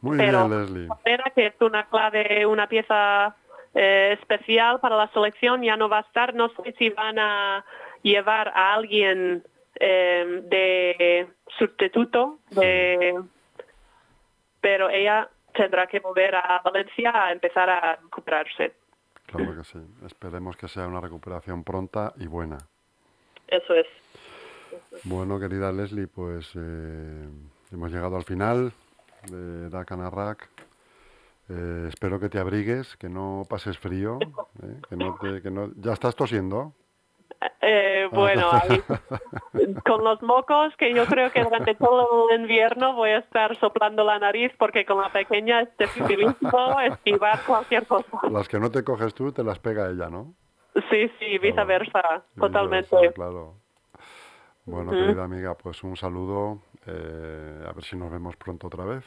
Muy 0.02 0.18
pero 0.18 0.48
bien, 0.48 0.62
Leslie. 0.62 0.88
Carrera, 0.88 1.32
que 1.36 1.48
es 1.48 1.62
una 1.62 1.88
clave, 1.88 2.46
una 2.46 2.68
pieza 2.68 3.36
eh, 3.74 4.18
especial 4.20 4.80
para 4.80 4.96
la 4.98 5.08
selección, 5.10 5.62
ya 5.62 5.78
no 5.78 5.88
va 5.88 6.00
a 6.00 6.02
estar. 6.02 6.34
No 6.34 6.50
sé 6.50 6.74
si 6.78 6.90
van 6.90 7.20
a 7.20 7.64
llevar 8.02 8.50
a 8.50 8.74
alguien 8.74 9.44
eh, 9.80 10.42
de 10.44 11.28
sustituto, 11.58 12.40
de, 12.50 13.22
pero 14.62 14.90
ella 14.90 15.30
tendrá 15.54 15.86
que 15.88 16.00
volver 16.00 16.36
a 16.36 16.62
Valencia 16.64 17.12
a 17.14 17.32
empezar 17.32 17.70
a 17.70 17.98
recuperarse. 18.02 18.74
Claro 19.28 19.56
que 19.56 19.64
sí. 19.64 19.80
Esperemos 20.06 20.58
que 20.58 20.68
sea 20.68 20.88
una 20.88 21.02
recuperación 21.02 21.64
pronta 21.64 22.14
y 22.18 22.28
buena. 22.28 22.58
Eso 23.48 23.74
es. 23.74 23.88
Bueno, 25.04 25.40
querida 25.40 25.72
Leslie, 25.72 26.08
pues 26.08 26.52
eh, 26.56 27.28
hemos 27.72 27.92
llegado 27.92 28.16
al 28.16 28.24
final 28.24 28.72
de 29.30 29.70
Dakan 29.70 30.02
Arrak. 30.02 30.50
Eh, 31.50 31.86
espero 31.90 32.20
que 32.20 32.30
te 32.30 32.40
abrigues, 32.40 32.98
que 32.98 33.08
no 33.08 33.44
pases 33.48 33.78
frío, 33.78 34.18
eh, 34.64 34.82
que 34.90 34.96
no 34.96 35.16
te, 35.22 35.42
que 35.42 35.52
no, 35.52 35.70
ya 35.76 35.94
estás 35.94 36.16
tosiendo. 36.16 36.74
Eh, 37.62 38.08
bueno, 38.12 38.50
ahí, 38.52 38.82
con 39.86 40.04
los 40.04 40.22
mocos, 40.24 40.76
que 40.78 40.94
yo 40.94 41.06
creo 41.06 41.32
que 41.32 41.44
durante 41.44 41.76
todo 41.76 42.30
el 42.30 42.42
invierno 42.42 42.96
voy 42.96 43.12
a 43.12 43.20
estar 43.20 43.56
soplando 43.58 44.04
la 44.04 44.18
nariz 44.18 44.52
porque 44.58 44.86
con 44.86 45.02
la 45.02 45.10
pequeña 45.10 45.62
es 45.62 45.70
dificilísimo 45.78 46.80
esquivar 46.82 47.44
cualquier 47.46 47.86
cosa. 47.86 48.20
Las 48.32 48.48
que 48.48 48.60
no 48.60 48.72
te 48.72 48.84
coges 48.84 49.14
tú, 49.14 49.32
te 49.32 49.44
las 49.44 49.60
pega 49.60 49.90
ella, 49.90 50.10
¿no? 50.10 50.34
Sí, 50.90 51.10
sí, 51.20 51.38
viceversa, 51.38 52.24
totalmente. 52.40 52.88
Viceversa, 52.88 53.14
Claro. 53.14 53.65
Bueno, 54.66 54.92
Ujú. 54.92 55.00
querida 55.00 55.24
amiga, 55.24 55.54
pues 55.56 55.84
un 55.84 55.96
saludo. 55.96 56.60
eh, 56.88 57.66
a 57.68 57.72
ver 57.74 57.84
si 57.84 57.96
nos 57.96 58.12
vemos 58.12 58.36
pronto 58.36 58.68
otra 58.68 58.86
vez. 58.86 59.04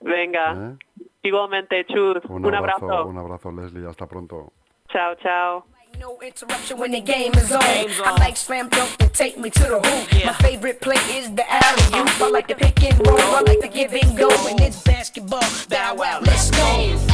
Venga, 0.00 0.52
¿eh? 0.54 1.04
igualmente, 1.22 1.84
Chus, 1.86 2.24
Un, 2.28 2.44
un 2.46 2.54
abrazo, 2.54 2.84
abrazo. 2.86 3.06
un 3.06 3.18
abrazo, 3.18 3.52
Leslie. 3.52 3.86
Hasta 3.86 4.06
pronto. 4.06 4.52
Chao, 4.88 5.14
chao. 5.16 5.64
No 6.00 6.16
interruption 6.22 6.80
when 6.80 6.90
the 6.90 7.00
game 7.02 7.32
is 7.34 7.52
on. 7.52 7.60
I 7.62 8.16
like 8.18 8.36
slam 8.36 8.68
dunk 8.70 8.96
to 8.98 9.08
take 9.10 9.36
me 9.38 9.50
to 9.50 9.60
the 9.60 9.78
hoop. 9.78 10.12
Yeah. 10.12 10.28
My 10.28 10.32
favorite 10.48 10.80
play 10.80 10.96
is 11.16 11.28
the 11.34 11.44
alley 11.46 12.00
oop. 12.00 12.08
I 12.20 12.30
like 12.30 12.48
the 12.48 12.54
pick 12.54 12.82
and 12.82 13.06
roll. 13.06 13.18
I 13.20 13.42
like 13.42 13.60
the 13.60 13.68
give 13.68 13.92
and 13.92 14.16
go. 14.16 14.28
And 14.48 14.58
it's 14.60 14.82
basketball. 14.82 15.44
Bow 15.68 15.94
wow, 15.94 16.20
let's 16.22 16.50
go. 16.50 17.11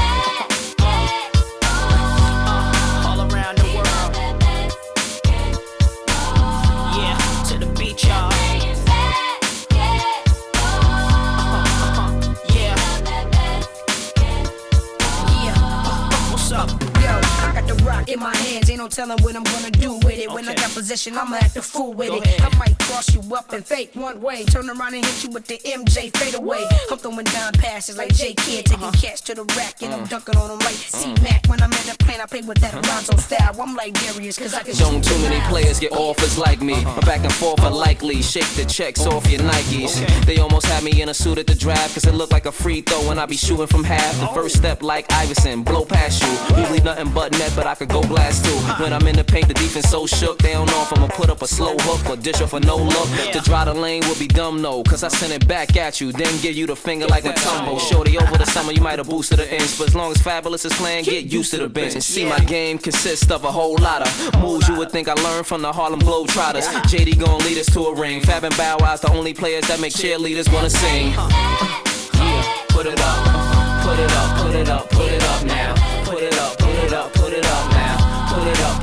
Ain't 18.78 18.84
no 18.84 19.04
telling 19.04 19.22
what 19.22 19.34
I'm 19.34 19.42
gonna 19.42 19.70
do 19.70 19.94
with 20.06 20.18
it. 20.18 20.30
When 20.30 20.48
I 20.48 20.54
got 20.54 20.70
possession, 20.70 21.16
I'ma 21.16 21.36
act 21.36 21.56
a 21.56 21.62
fool 21.62 21.92
with 21.94 22.08
Go 22.08 22.16
it. 22.16 22.26
ahead. 22.26 22.40
I 22.42 22.58
might 22.58 22.78
cross 22.78 23.14
you 23.14 23.22
up 23.34 23.52
and 23.52 23.64
fake 23.64 23.90
one 23.94 24.20
way, 24.20 24.44
turn 24.44 24.68
around 24.70 24.94
and 24.94 25.04
hit 25.04 25.24
you 25.24 25.30
with 25.30 25.46
the 25.46 25.58
MJ 25.64 26.16
fade 26.16 26.34
away. 26.34 26.64
I'm 26.90 26.98
throwing 26.98 27.24
down 27.24 27.52
passes 27.54 27.98
like 27.98 28.14
J 28.14 28.34
Kid, 28.34 28.70
uh-huh. 28.70 28.90
taking 28.90 29.00
catch 29.00 29.22
to 29.22 29.34
the 29.34 29.44
rack, 29.56 29.82
and 29.82 29.92
I'm 29.92 30.00
uh-huh. 30.00 30.08
dunking 30.08 30.36
on 30.36 30.48
them 30.48 30.58
like 30.60 30.74
C 30.74 31.12
Mac. 31.22 31.46
When 31.48 31.60
I'm 31.62 31.72
in 31.72 31.86
the 31.86 31.96
plane, 31.98 32.20
I 32.20 32.26
play 32.26 32.42
with 32.42 32.58
that 32.58 32.74
uh-huh. 32.74 32.82
Alonzo 32.86 33.16
style. 33.16 33.60
I'm 33.60 33.74
like 33.74 33.94
Darius, 33.94 34.38
cause 34.38 34.54
I 34.54 34.62
can 34.62 34.76
Don't 34.76 35.02
too 35.02 35.18
many 35.22 35.38
miles. 35.38 35.50
players 35.50 35.80
get 35.80 35.92
offers 35.92 36.38
like 36.38 36.60
me. 36.60 36.84
My 36.84 37.00
back 37.00 37.24
and 37.24 37.32
forth 37.32 37.60
are 37.60 37.70
likely. 37.70 38.22
Shake 38.22 38.50
the 38.54 38.64
checks 38.64 39.06
off 39.06 39.28
your 39.30 39.40
Nikes. 39.40 40.24
They 40.24 40.38
almost 40.38 40.66
had 40.66 40.84
me 40.84 41.02
in 41.02 41.08
a 41.08 41.14
suit 41.14 41.38
at 41.38 41.46
the 41.46 41.54
draft, 41.54 41.94
cause 41.94 42.04
it 42.04 42.14
looked 42.14 42.32
like 42.32 42.46
a 42.46 42.52
free 42.52 42.82
throw 42.82 43.10
and 43.10 43.18
I 43.18 43.26
be 43.26 43.36
shooting 43.36 43.66
from 43.66 43.84
half. 43.84 44.20
The 44.20 44.28
first 44.28 44.56
oh. 44.56 44.60
step 44.60 44.82
like 44.82 45.10
Iverson, 45.12 45.62
blow 45.62 45.84
past 45.84 46.22
you. 46.22 46.56
Usually 46.60 46.80
nothing 46.80 47.10
but 47.12 47.32
net, 47.32 47.52
but 47.56 47.66
I 47.66 47.74
could 47.74 47.88
go 47.88 48.02
blast 48.02 48.44
too. 48.44 48.67
When 48.76 48.92
I'm 48.92 49.06
in 49.06 49.16
the 49.16 49.24
paint, 49.24 49.48
the 49.48 49.54
defense 49.54 49.88
so 49.88 50.06
shook. 50.06 50.38
They 50.38 50.52
don't 50.52 50.66
know 50.66 50.82
if 50.82 50.92
I'ma 50.92 51.08
put 51.08 51.30
up 51.30 51.42
a 51.42 51.48
slow 51.48 51.74
hook 51.78 52.08
or 52.10 52.16
dish 52.20 52.40
off 52.40 52.52
a 52.52 52.60
no 52.60 52.76
look. 52.76 53.08
To 53.32 53.40
dry 53.40 53.64
the 53.64 53.74
lane 53.74 54.02
would 54.08 54.18
be 54.18 54.28
dumb, 54.28 54.60
no. 54.60 54.82
Cause 54.82 55.02
I 55.02 55.08
send 55.08 55.32
it 55.32 55.48
back 55.48 55.76
at 55.76 56.00
you, 56.00 56.12
then 56.12 56.40
give 56.40 56.54
you 56.54 56.66
the 56.66 56.76
finger 56.76 57.06
like 57.06 57.24
a 57.24 57.32
tumble. 57.32 57.78
Shorty 57.78 58.18
over 58.18 58.36
the 58.36 58.46
summer, 58.46 58.72
you 58.72 58.80
might 58.80 58.98
have 58.98 59.08
boosted 59.08 59.38
the 59.38 59.52
inch. 59.52 59.78
But 59.78 59.88
as 59.88 59.94
long 59.94 60.12
as 60.12 60.18
Fabulous 60.18 60.64
is 60.64 60.72
playing, 60.74 61.04
get 61.04 61.24
used 61.26 61.50
to 61.52 61.58
the 61.58 61.68
bench. 61.68 61.94
And 61.94 62.04
see, 62.04 62.24
my 62.24 62.38
game 62.40 62.78
consists 62.78 63.30
of 63.30 63.44
a 63.44 63.50
whole 63.50 63.76
lot 63.78 64.02
of 64.02 64.40
moves 64.40 64.68
you 64.68 64.76
would 64.76 64.90
think 64.90 65.08
I 65.08 65.14
learned 65.14 65.46
from 65.46 65.62
the 65.62 65.72
Harlem 65.72 66.00
Globetrotters. 66.00 66.66
JD 66.84 67.18
gon' 67.18 67.38
lead 67.40 67.58
us 67.58 67.66
to 67.72 67.80
a 67.86 67.94
ring. 67.94 68.20
Fab 68.20 68.44
and 68.44 68.56
Bow 68.56 68.76
Wow's 68.80 69.00
the 69.00 69.10
only 69.10 69.34
players 69.34 69.66
that 69.68 69.80
make 69.80 69.92
cheerleaders 69.92 70.52
wanna 70.52 70.70
sing. 70.70 71.12
Yeah, 71.12 72.42
put 72.68 72.86
it 72.86 73.00
up, 73.00 73.82
put 73.82 73.98
it 73.98 74.12
up, 74.12 74.38
put 74.38 74.54
it 74.54 74.68
up, 74.68 74.90
put 74.90 75.12
it 75.12 75.22
up 75.22 75.44
now. 75.44 75.97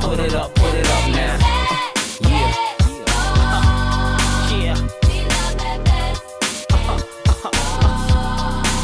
Put 0.06 0.20
it 0.20 0.34
up, 0.34 0.54
put 0.54 0.72
it 0.72 0.74
up, 0.74 0.74
put 0.74 0.74
it 0.74 0.86
up 0.86 1.10
now. 1.10 1.36
Yeah. 2.20 2.76
Yeah. 4.52 4.88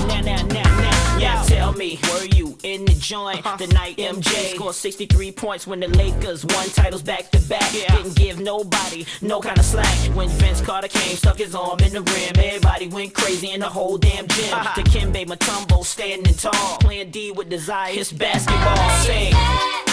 Now, 0.09 0.21
now, 0.21 0.43
now, 0.47 0.81
now, 0.81 1.19
now 1.19 1.43
tell 1.45 1.73
me, 1.75 2.01
were 2.11 2.25
you 2.25 2.59
in 2.65 2.85
the 2.85 2.95
joint 2.95 3.47
uh-huh. 3.47 3.57
the 3.57 3.69
night 3.69 3.99
MJ 3.99 4.57
scored 4.57 4.75
63 4.75 5.31
points 5.31 5.65
when 5.65 5.79
the 5.79 5.87
Lakers 5.87 6.45
won 6.45 6.69
titles 6.71 7.03
back 7.03 7.31
to 7.31 7.41
back? 7.43 7.71
Didn't 7.71 8.17
give 8.17 8.41
nobody 8.41 9.07
no 9.21 9.41
kind 9.41 9.59
of 9.59 9.65
slack. 9.65 9.97
When 10.17 10.29
Vince 10.29 10.61
Carter 10.61 10.89
came, 10.89 11.17
stuck 11.17 11.39
his 11.39 11.55
arm 11.55 11.79
in 11.85 11.93
the 11.93 12.03
rim, 12.03 12.45
everybody 12.45 12.89
went 12.89 13.15
crazy 13.15 13.53
in 13.53 13.61
the 13.61 13.69
whole 13.69 13.97
damn 13.97 14.27
gym. 14.27 14.53
Uh-huh. 14.53 14.75
To 14.75 14.91
Kimbe 14.91 15.25
Matumbo 15.25 15.85
standing 15.85 16.35
tall, 16.35 16.79
playing 16.79 17.13
D 17.13 17.31
with 17.31 17.49
desire, 17.49 17.93
it's 17.95 18.11
basketball. 18.11 18.91
Sing. 19.03 19.92